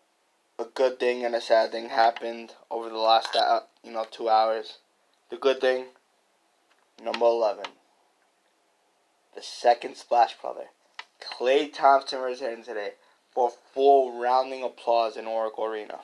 a 0.59 0.65
good 0.65 0.99
thing 0.99 1.25
and 1.25 1.33
a 1.35 1.41
sad 1.41 1.71
thing 1.71 1.89
happened 1.89 2.53
over 2.69 2.89
the 2.89 2.97
last, 2.97 3.35
uh, 3.35 3.61
you 3.83 3.91
know, 3.91 4.05
two 4.09 4.29
hours. 4.29 4.77
The 5.29 5.37
good 5.37 5.59
thing, 5.59 5.85
number 7.03 7.25
11, 7.25 7.65
the 9.35 9.41
second 9.41 9.97
Splash 9.97 10.35
Brother, 10.39 10.65
Klay 11.19 11.73
Thompson 11.73 12.21
returned 12.21 12.65
today 12.65 12.91
for 13.33 13.51
full 13.73 14.21
rounding 14.21 14.63
applause 14.63 15.17
in 15.17 15.25
Oracle 15.25 15.65
Arena. 15.65 15.99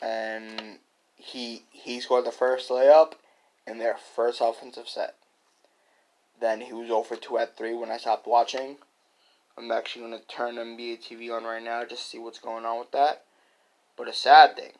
And 0.00 0.78
he 1.16 1.64
he 1.70 2.00
scored 2.00 2.24
the 2.24 2.30
first 2.30 2.70
layup 2.70 3.14
in 3.66 3.78
their 3.78 3.96
first 4.14 4.40
offensive 4.40 4.88
set. 4.88 5.16
Then 6.40 6.60
he 6.62 6.72
was 6.72 6.90
over 6.90 7.16
2 7.16 7.38
at 7.38 7.56
3 7.56 7.74
when 7.74 7.90
I 7.90 7.98
stopped 7.98 8.26
watching. 8.26 8.76
I'm 9.58 9.72
actually 9.72 10.02
going 10.06 10.20
to 10.20 10.26
turn 10.28 10.54
NBA 10.54 11.02
TV 11.02 11.36
on 11.36 11.42
right 11.42 11.62
now 11.62 11.84
just 11.84 12.04
to 12.04 12.08
see 12.10 12.18
what's 12.18 12.38
going 12.38 12.64
on 12.64 12.78
with 12.78 12.92
that. 12.92 13.24
But 13.96 14.06
a 14.06 14.12
sad 14.12 14.54
thing 14.54 14.72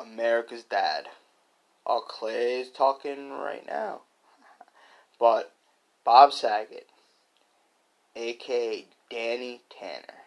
America's 0.00 0.64
dad. 0.64 1.08
Oh, 1.86 2.02
is 2.28 2.70
talking 2.70 3.30
right 3.30 3.64
now. 3.66 4.00
But 5.20 5.52
Bob 6.04 6.32
Saget, 6.32 6.88
aka 8.16 8.86
Danny 9.10 9.60
Tanner, 9.70 10.24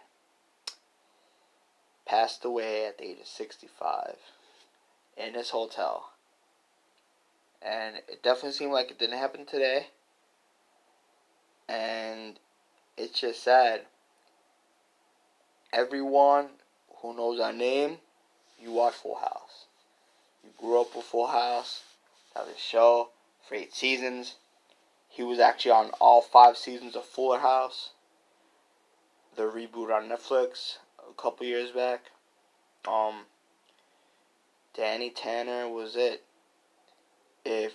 passed 2.05 2.45
away 2.45 2.85
at 2.85 2.99
the 2.99 3.05
age 3.05 3.19
of 3.21 3.27
65 3.27 4.15
in 5.17 5.33
his 5.33 5.49
hotel. 5.49 6.11
And 7.61 7.97
it 8.07 8.23
definitely 8.23 8.51
seemed 8.51 8.71
like 8.71 8.91
it 8.91 8.99
didn't 8.99 9.17
happen 9.17 9.45
today 9.45 9.87
and 11.69 12.39
it's 12.97 13.21
just 13.21 13.43
sad. 13.43 13.81
Everyone 15.71 16.47
who 17.01 17.15
knows 17.15 17.39
our 17.39 17.53
name, 17.53 17.97
you 18.59 18.71
watch 18.71 18.95
Full 18.95 19.19
House. 19.19 19.65
You 20.43 20.49
grew 20.57 20.81
up 20.81 20.95
with 20.95 21.05
Full 21.05 21.27
House. 21.27 21.83
That 22.33 22.47
was 22.47 22.55
a 22.55 22.59
show 22.59 23.09
for 23.47 23.55
eight 23.55 23.73
seasons. 23.73 24.35
He 25.07 25.21
was 25.23 25.39
actually 25.39 25.71
on 25.71 25.91
all 26.01 26.21
five 26.21 26.57
seasons 26.57 26.95
of 26.95 27.05
Fuller 27.05 27.39
House. 27.39 27.91
The 29.35 29.43
reboot 29.43 29.93
on 29.93 30.09
Netflix 30.09 30.77
a 31.07 31.13
couple 31.21 31.45
years 31.45 31.71
back. 31.71 32.11
Um, 32.87 33.25
Danny 34.75 35.09
Tanner 35.09 35.69
was 35.69 35.95
it. 35.95 36.23
If 37.45 37.73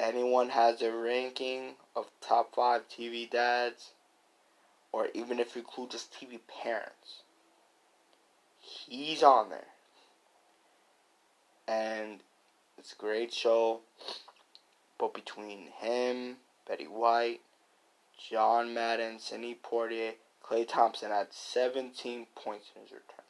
anyone 0.00 0.50
has 0.50 0.82
a 0.82 0.92
ranking 0.92 1.74
of 1.96 2.10
top 2.20 2.54
five 2.54 2.82
TV 2.88 3.28
dads, 3.28 3.92
or 4.92 5.08
even 5.14 5.40
if 5.40 5.56
you 5.56 5.62
include 5.62 5.90
just 5.90 6.12
TV 6.12 6.38
parents, 6.62 7.22
he's 8.60 9.22
on 9.22 9.48
there. 9.48 9.72
And 11.66 12.20
it's 12.78 12.92
a 12.92 12.96
great 12.96 13.32
show. 13.32 13.80
But 14.98 15.14
between 15.14 15.68
him, 15.78 16.36
Betty 16.68 16.84
White, 16.84 17.40
John 18.30 18.72
Madden, 18.72 19.18
Sidney 19.18 19.58
Poitier, 19.62 20.12
Klay 20.44 20.66
Thompson 20.66 21.10
had 21.10 21.32
17 21.32 22.26
points 22.34 22.70
in 22.74 22.82
his 22.82 22.92
return. 22.92 23.24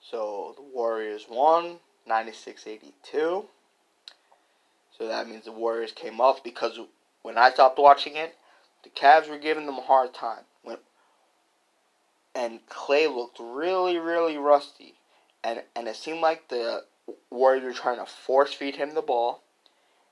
So 0.00 0.54
the 0.56 0.62
Warriors 0.62 1.26
won 1.28 1.78
96 2.06 2.66
82. 2.66 3.44
So 4.98 5.06
that 5.06 5.28
means 5.28 5.44
the 5.44 5.52
Warriors 5.52 5.92
came 5.92 6.20
up 6.20 6.42
because 6.42 6.78
when 7.22 7.38
I 7.38 7.50
stopped 7.50 7.78
watching 7.78 8.16
it, 8.16 8.34
the 8.82 8.90
Cavs 8.90 9.28
were 9.28 9.38
giving 9.38 9.66
them 9.66 9.78
a 9.78 9.82
hard 9.82 10.12
time. 10.12 10.44
When 10.62 10.78
and 12.34 12.60
Klay 12.66 13.12
looked 13.12 13.38
really, 13.40 13.96
really 13.96 14.36
rusty, 14.36 14.94
and 15.42 15.62
and 15.74 15.86
it 15.88 15.96
seemed 15.96 16.20
like 16.20 16.48
the 16.48 16.84
Warriors 17.30 17.64
were 17.64 17.72
trying 17.72 17.98
to 17.98 18.06
force 18.06 18.52
feed 18.52 18.76
him 18.76 18.94
the 18.94 19.02
ball, 19.02 19.42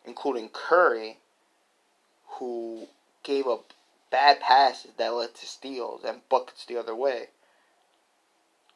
including 0.05 0.49
Curry, 0.51 1.18
who 2.38 2.88
gave 3.22 3.46
up 3.46 3.72
bad 4.11 4.40
passes 4.40 4.92
that 4.99 5.14
led 5.14 5.35
to 5.35 5.46
steals 5.46 6.05
and 6.05 6.29
buckets 6.29 6.64
the 6.64 6.77
other 6.77 6.94
way. 6.94 7.27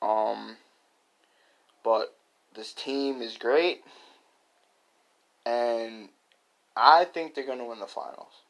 Um, 0.02 0.56
but 1.84 2.16
this 2.54 2.72
team 2.72 3.22
is 3.22 3.36
great 3.36 3.84
and 5.50 6.08
I 6.76 7.04
think 7.04 7.34
they're 7.34 7.46
going 7.46 7.58
to 7.58 7.64
win 7.64 7.80
the 7.80 7.86
finals. 7.86 8.42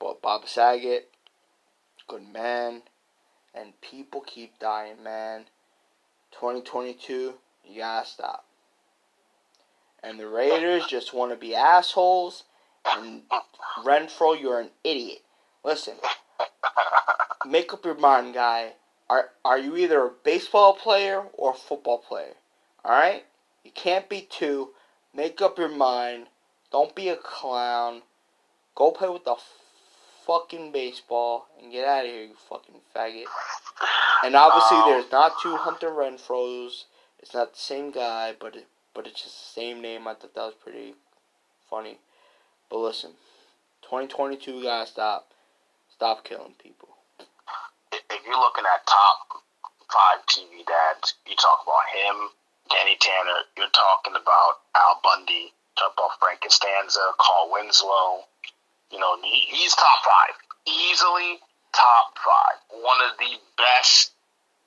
But 0.00 0.22
Bob 0.22 0.48
Saget, 0.48 1.10
good 2.08 2.26
man, 2.32 2.82
and 3.54 3.80
people 3.80 4.22
keep 4.22 4.58
dying, 4.58 5.02
man. 5.02 5.44
2022, 6.32 7.34
you 7.68 7.78
gotta 7.78 8.06
stop. 8.06 8.44
And 10.02 10.18
the 10.18 10.28
Raiders 10.28 10.86
just 10.86 11.12
want 11.12 11.32
to 11.32 11.36
be 11.36 11.54
assholes. 11.54 12.44
And 12.86 13.22
Renfrow, 13.84 14.40
you're 14.40 14.60
an 14.60 14.70
idiot. 14.82 15.22
Listen, 15.62 15.96
make 17.46 17.74
up 17.74 17.84
your 17.84 17.98
mind, 17.98 18.32
guy. 18.32 18.72
Are 19.10 19.30
are 19.44 19.58
you 19.58 19.76
either 19.76 20.06
a 20.06 20.10
baseball 20.24 20.72
player 20.72 21.24
or 21.34 21.50
a 21.50 21.54
football 21.54 21.98
player? 21.98 22.34
All 22.84 22.92
right, 22.92 23.24
you 23.64 23.72
can't 23.72 24.08
be 24.08 24.22
two. 24.22 24.70
Make 25.14 25.40
up 25.42 25.58
your 25.58 25.68
mind. 25.68 26.26
Don't 26.70 26.94
be 26.94 27.08
a 27.08 27.16
clown. 27.16 28.02
Go 28.74 28.92
play 28.92 29.08
with 29.08 29.24
the 29.24 29.36
fucking 30.26 30.70
baseball 30.70 31.46
and 31.60 31.72
get 31.72 31.86
out 31.86 32.04
of 32.04 32.10
here, 32.10 32.22
you 32.22 32.34
fucking 32.48 32.76
faggot. 32.94 33.24
And 34.22 34.36
obviously, 34.36 34.78
there's 34.86 35.10
not 35.10 35.32
two 35.42 35.56
Hunter 35.56 35.90
Renfrows. 35.90 36.84
It's 37.18 37.34
not 37.34 37.52
the 37.54 37.58
same 37.58 37.90
guy, 37.90 38.34
but 38.38 38.54
it, 38.54 38.68
but 38.94 39.06
it's 39.06 39.22
just 39.22 39.54
the 39.54 39.60
same 39.60 39.82
name. 39.82 40.06
I 40.06 40.14
thought 40.14 40.34
that 40.34 40.40
was 40.40 40.54
pretty 40.62 40.94
funny. 41.68 41.98
But 42.70 42.78
listen, 42.78 43.12
2022, 43.82 44.52
you 44.52 44.62
gotta 44.62 44.86
stop. 44.88 45.32
Stop 45.92 46.24
killing 46.24 46.54
people. 46.62 46.88
if 47.92 48.20
you're 48.24 48.38
looking 48.38 48.64
at 48.64 48.86
top 48.86 49.42
five 49.90 50.24
TV 50.26 50.64
dads, 50.64 51.14
you 51.26 51.34
talk 51.34 51.60
about 51.64 51.88
him, 51.92 52.28
Danny 52.70 52.96
Tanner, 53.00 53.44
you're 53.56 53.74
talking 53.74 54.14
about 54.14 54.62
Al 54.74 55.00
Bundy, 55.02 55.52
talk 55.78 55.98
off 55.98 56.16
Frank 56.20 56.40
Costanza, 56.40 57.02
Carl 57.18 57.50
Winslow. 57.52 58.24
You 58.90 58.98
know, 58.98 59.16
he's 59.22 59.74
top 59.74 60.00
five. 60.02 60.34
Easily 60.66 61.38
top 61.72 62.14
five. 62.18 62.58
One 62.82 62.98
of 63.10 63.18
the 63.18 63.38
best 63.58 64.12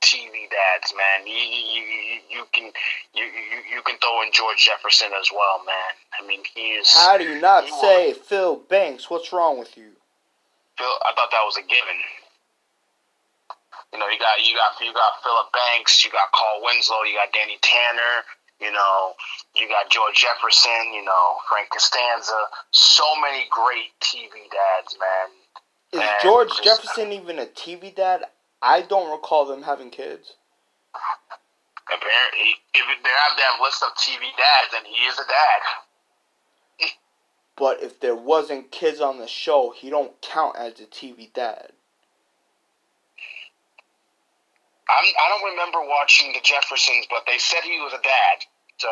TV 0.02 0.50
dads, 0.52 0.94
man. 0.96 1.28
You, 1.28 1.34
you, 1.34 1.82
you, 1.82 2.20
you 2.30 2.44
can 2.52 2.72
you, 3.14 3.24
you, 3.24 3.76
you 3.76 3.82
can 3.84 3.98
throw 3.98 4.22
in 4.24 4.32
George 4.32 4.58
Jefferson 4.58 5.12
as 5.20 5.30
well, 5.32 5.64
man. 5.66 5.94
I 6.20 6.28
mean, 6.28 6.42
he 6.54 6.76
is. 6.76 6.94
How 6.94 7.18
do 7.18 7.24
you 7.24 7.40
not 7.40 7.68
say 7.82 8.14
Phil 8.14 8.58
Banks? 8.58 9.10
What's 9.10 9.32
wrong 9.32 9.60
with 9.60 9.78
you? 9.78 9.92
Phil, 10.78 10.88
I 10.88 11.14
thought 11.16 11.32
that 11.32 11.44
was 11.46 11.58
a 11.58 11.62
given. 11.62 12.00
You 13.94 14.00
know, 14.00 14.10
you 14.10 14.18
got 14.18 14.42
you 14.42 14.56
got 14.58 14.74
you 14.82 14.92
got 14.92 15.22
Philip 15.22 15.54
Banks, 15.54 16.04
you 16.04 16.10
got 16.12 16.32
Carl 16.34 16.62
Winslow, 16.66 17.04
you 17.06 17.14
got 17.14 17.32
Danny 17.32 17.60
Tanner, 17.62 18.26
you 18.60 18.72
know, 18.72 19.14
you 19.56 19.70
got 19.70 19.92
George 19.92 20.16
Jefferson, 20.16 20.94
you 20.94 21.06
know, 21.06 21.38
Frank 21.48 21.70
Costanza. 21.70 22.34
So 22.72 23.04
many 23.22 23.46
great 23.52 23.94
TV 24.02 24.50
dads, 24.50 24.98
man. 25.00 25.30
Is 25.94 26.00
And 26.02 26.10
George 26.24 26.50
just- 26.50 26.64
Jefferson 26.64 27.14
even 27.14 27.38
a 27.38 27.46
TV 27.46 27.94
dad? 27.94 28.26
I 28.64 28.82
don't 28.82 29.12
recall 29.12 29.46
them 29.46 29.62
having 29.62 29.92
kids. 29.92 30.34
Apparently, 31.86 32.56
if 32.74 33.04
they 33.04 33.10
have 33.10 33.38
to 33.38 33.44
have 33.44 33.62
list 33.62 33.84
of 33.84 33.94
TV 33.96 34.22
dads, 34.38 34.72
then 34.72 34.86
he 34.86 35.06
is 35.06 35.20
a 35.20 35.26
dad. 35.28 36.90
But 37.56 37.84
if 37.84 38.00
there 38.00 38.16
wasn't 38.16 38.72
kids 38.72 39.00
on 39.00 39.20
the 39.20 39.28
show, 39.28 39.70
he 39.70 39.92
don't 39.92 40.20
count 40.22 40.56
as 40.56 40.80
a 40.80 40.86
TV 40.86 41.32
dad. 41.32 41.74
I'm, 44.90 45.06
I 45.06 45.26
don't 45.30 45.52
remember 45.52 45.80
watching 45.88 46.34
the 46.34 46.42
Jeffersons, 46.44 47.08
but 47.10 47.24
they 47.26 47.38
said 47.38 47.64
he 47.64 47.80
was 47.80 47.94
a 47.94 48.02
dad, 48.04 48.46
so 48.78 48.90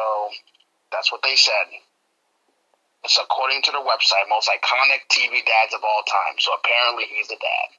that's 0.92 1.12
what 1.12 1.22
they 1.24 1.36
said. 1.36 1.68
It's 3.04 3.18
according 3.18 3.64
to 3.64 3.72
their 3.72 3.82
website, 3.82 4.30
most 4.30 4.48
iconic 4.50 5.10
TV 5.10 5.44
dads 5.46 5.74
of 5.74 5.82
all 5.84 6.04
time. 6.08 6.36
So 6.38 6.52
apparently, 6.54 7.06
he's 7.10 7.28
a 7.32 7.40
dad. 7.40 7.70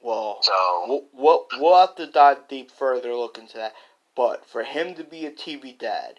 Well, 0.00 0.38
So 0.42 0.84
we'll, 0.88 1.04
we'll, 1.12 1.46
we'll 1.60 1.78
have 1.78 1.94
to 1.96 2.06
dive 2.06 2.48
deep 2.48 2.70
further, 2.70 3.14
look 3.14 3.38
into 3.38 3.58
that. 3.58 3.74
But 4.16 4.44
for 4.46 4.64
him 4.64 4.94
to 4.96 5.04
be 5.04 5.26
a 5.26 5.30
TV 5.30 5.78
dad, 5.78 6.18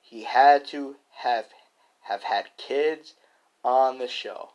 he 0.00 0.24
had 0.24 0.66
to 0.66 0.96
have 1.22 1.46
have 2.02 2.24
had 2.24 2.56
kids 2.58 3.14
on 3.64 3.98
the 3.98 4.08
show. 4.08 4.50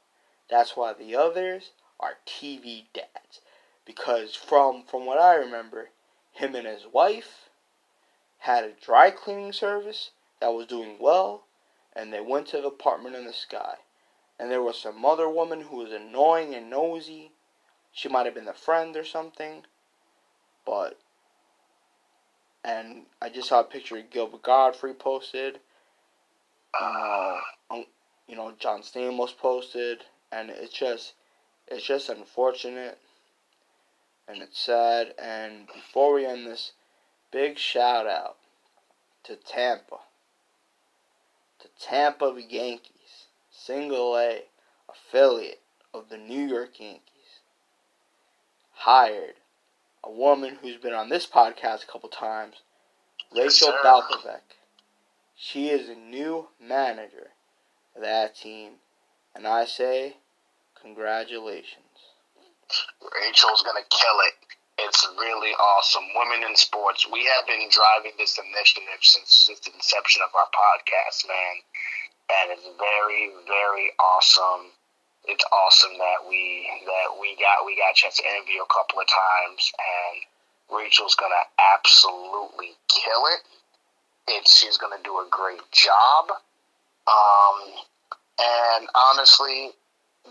That's 0.50 0.76
why 0.76 0.94
the 0.94 1.16
others 1.16 1.72
are 2.00 2.18
TV 2.26 2.86
dads. 2.94 3.42
Because 3.88 4.36
from 4.36 4.84
from 4.84 5.08
what 5.08 5.20
I 5.20 5.36
remember, 5.36 5.90
him 6.34 6.56
and 6.56 6.68
his 6.68 6.88
wife 6.94 7.50
had 8.40 8.66
a 8.66 8.74
dry 8.86 9.12
cleaning 9.12 9.54
service 9.54 10.12
that 10.42 10.54
was 10.54 10.68
doing 10.68 10.98
well, 11.02 11.46
and 11.96 12.14
they 12.14 12.22
went 12.22 12.48
to 12.50 12.62
the 12.62 12.68
apartment 12.68 13.16
in 13.16 13.26
the 13.26 13.34
sky. 13.34 13.76
And 14.40 14.52
there 14.52 14.64
was 14.64 14.80
some 14.80 15.06
other 15.06 15.30
woman 15.30 15.62
who 15.62 15.78
was 15.78 15.94
annoying 15.94 16.56
and 16.56 16.70
nosy. 16.70 17.32
She 17.94 18.10
might 18.10 18.28
have 18.28 18.36
been 18.36 18.46
the 18.46 18.54
friend 18.54 18.96
or 18.98 19.06
something. 19.06 19.64
But 20.66 21.00
and 22.64 23.04
I 23.22 23.30
just 23.30 23.50
saw 23.50 23.62
a 23.62 23.66
picture 23.66 23.98
of 23.98 24.12
Gilbert 24.12 24.44
Gottfried 24.44 25.00
posted. 25.00 25.60
uh, 26.80 27.38
um, 27.72 27.86
you 28.28 28.36
know, 28.36 28.54
John 28.60 28.82
Stamos 28.82 29.38
posted, 29.38 30.04
and 30.32 30.50
it's 30.50 30.74
just, 30.74 31.14
it's 31.68 31.86
just 31.86 32.10
unfortunate, 32.10 33.00
and 34.28 34.42
it's 34.42 34.60
sad. 34.60 35.14
And 35.18 35.68
before 35.68 36.14
we 36.14 36.26
end 36.26 36.46
this, 36.46 36.74
big 37.32 37.58
shout 37.58 38.08
out 38.08 38.38
to 39.24 39.36
Tampa, 39.36 40.00
to 41.60 41.68
Tampa 41.80 42.36
Yankees, 42.50 43.28
single 43.52 44.18
A 44.18 44.44
affiliate 44.90 45.62
of 45.94 46.10
the 46.10 46.18
New 46.18 46.46
York 46.46 46.80
Yankees, 46.80 47.02
hired 48.74 49.36
a 50.04 50.12
woman 50.12 50.58
who's 50.62 50.78
been 50.78 50.94
on 50.94 51.10
this 51.10 51.26
podcast 51.26 51.84
a 51.84 51.92
couple 51.92 52.10
times, 52.10 52.56
Rachel 53.36 53.70
sir. 53.70 53.80
Balkovec. 53.84 54.42
She 55.36 55.70
is 55.70 55.90
a 55.90 55.96
new 55.96 56.48
manager 56.60 57.32
of 57.96 58.02
that 58.02 58.36
team, 58.36 58.74
and 59.36 59.46
I 59.46 59.66
say 59.66 60.18
congratulations. 60.82 61.87
Rachel's 63.02 63.64
gonna 63.64 63.86
kill 63.90 64.20
it. 64.28 64.36
It's 64.80 65.08
really 65.18 65.54
awesome. 65.54 66.04
Women 66.16 66.44
in 66.44 66.56
sports. 66.56 67.08
We 67.12 67.26
have 67.26 67.48
been 67.48 67.68
driving 67.70 68.14
this 68.18 68.38
initiative 68.38 69.02
since, 69.02 69.50
since 69.50 69.60
the 69.62 69.74
inception 69.74 70.22
of 70.22 70.30
our 70.36 70.48
podcast, 70.54 71.28
man, 71.28 71.56
and 72.30 72.52
it's 72.52 72.68
very, 72.78 73.32
very 73.48 73.92
awesome. 74.00 74.72
It's 75.26 75.44
awesome 75.52 75.98
that 75.98 76.30
we 76.30 76.70
that 76.86 77.20
we 77.20 77.36
got 77.36 77.66
we 77.66 77.76
got 77.76 77.92
a 77.92 77.96
chance 77.96 78.18
to 78.18 78.24
interview 78.24 78.62
a 78.62 78.74
couple 78.74 79.00
of 79.02 79.08
times, 79.08 79.72
and 79.76 80.78
Rachel's 80.78 81.16
gonna 81.16 81.46
absolutely 81.76 82.76
kill 82.88 83.26
it. 83.34 83.42
It's 84.28 84.58
she's 84.58 84.78
gonna 84.78 85.02
do 85.04 85.18
a 85.20 85.28
great 85.30 85.64
job. 85.72 86.32
Um, 87.08 87.58
and 88.40 88.88
honestly, 88.94 89.72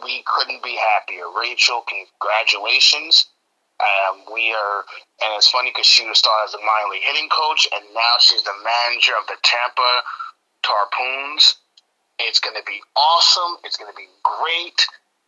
we 0.03 0.23
couldn't 0.27 0.63
be 0.63 0.77
happier. 0.77 1.25
Rachel, 1.31 1.85
congratulations. 1.87 3.27
Um, 3.77 4.25
we 4.33 4.53
are, 4.57 4.89
and 5.21 5.37
it's 5.37 5.53
funny 5.53 5.69
because 5.69 5.87
she 5.87 6.09
was 6.09 6.19
started 6.19 6.49
as 6.49 6.55
a 6.57 6.63
minor 6.65 6.89
league 6.89 7.05
hitting 7.05 7.29
coach, 7.29 7.69
and 7.77 7.85
now 7.93 8.17
she's 8.19 8.43
the 8.43 8.57
manager 8.65 9.13
of 9.21 9.29
the 9.29 9.37
Tampa 9.45 9.93
Tarpons. 10.65 11.61
It's 12.19 12.41
going 12.41 12.57
to 12.57 12.65
be 12.65 12.81
awesome. 12.97 13.61
It's 13.65 13.77
going 13.77 13.93
to 13.93 13.97
be 13.97 14.09
great. 14.25 14.81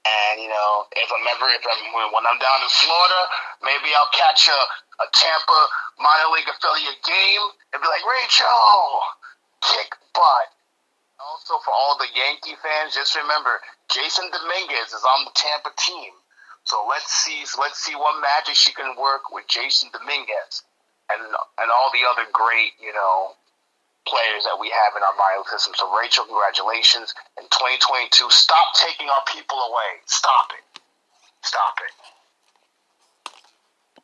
And 0.08 0.40
you 0.40 0.48
know, 0.48 0.88
if 0.96 1.08
I'm 1.12 1.26
ever, 1.28 1.44
if 1.52 1.64
I'm 1.68 1.92
when, 1.92 2.24
I'm 2.24 2.40
down 2.40 2.60
in 2.64 2.72
Florida, 2.72 3.20
maybe 3.60 3.92
I'll 3.92 4.14
catch 4.16 4.48
a, 4.48 4.60
a 5.04 5.06
Tampa 5.12 5.60
minor 6.00 6.32
league 6.32 6.48
affiliate 6.48 7.04
game 7.04 7.44
and 7.76 7.84
be 7.84 7.88
like, 7.88 8.00
Rachel, 8.00 8.48
kick 9.60 9.92
butt. 10.16 10.48
Also, 11.18 11.58
for 11.64 11.74
all 11.74 11.98
the 11.98 12.06
Yankee 12.14 12.54
fans, 12.62 12.94
just 12.94 13.16
remember 13.16 13.60
Jasson 13.90 14.30
Domínguez 14.30 14.94
is 14.94 15.02
on 15.02 15.24
the 15.26 15.34
Tampa 15.34 15.70
team. 15.76 16.14
So 16.64 16.86
let's 16.88 17.10
see, 17.10 17.42
let's 17.58 17.82
see 17.82 17.94
what 17.94 18.20
magic 18.20 18.54
she 18.54 18.72
can 18.72 18.94
work 18.96 19.32
with 19.32 19.48
Jasson 19.48 19.90
Domínguez 19.90 20.62
and 21.10 21.22
and 21.22 21.68
all 21.72 21.90
the 21.92 22.04
other 22.06 22.28
great, 22.32 22.76
you 22.80 22.92
know, 22.92 23.34
players 24.06 24.44
that 24.44 24.60
we 24.60 24.70
have 24.70 24.92
in 24.96 25.02
our 25.02 25.16
minor 25.16 25.44
system. 25.48 25.74
So 25.76 25.90
Rachel, 25.96 26.24
congratulations. 26.24 27.14
In 27.40 27.44
2022, 27.50 28.30
stop 28.30 28.74
taking 28.76 29.08
our 29.08 29.24
people 29.26 29.58
away. 29.58 30.00
Stop 30.06 30.52
it. 30.54 30.80
Stop 31.42 31.80
it. 31.82 32.17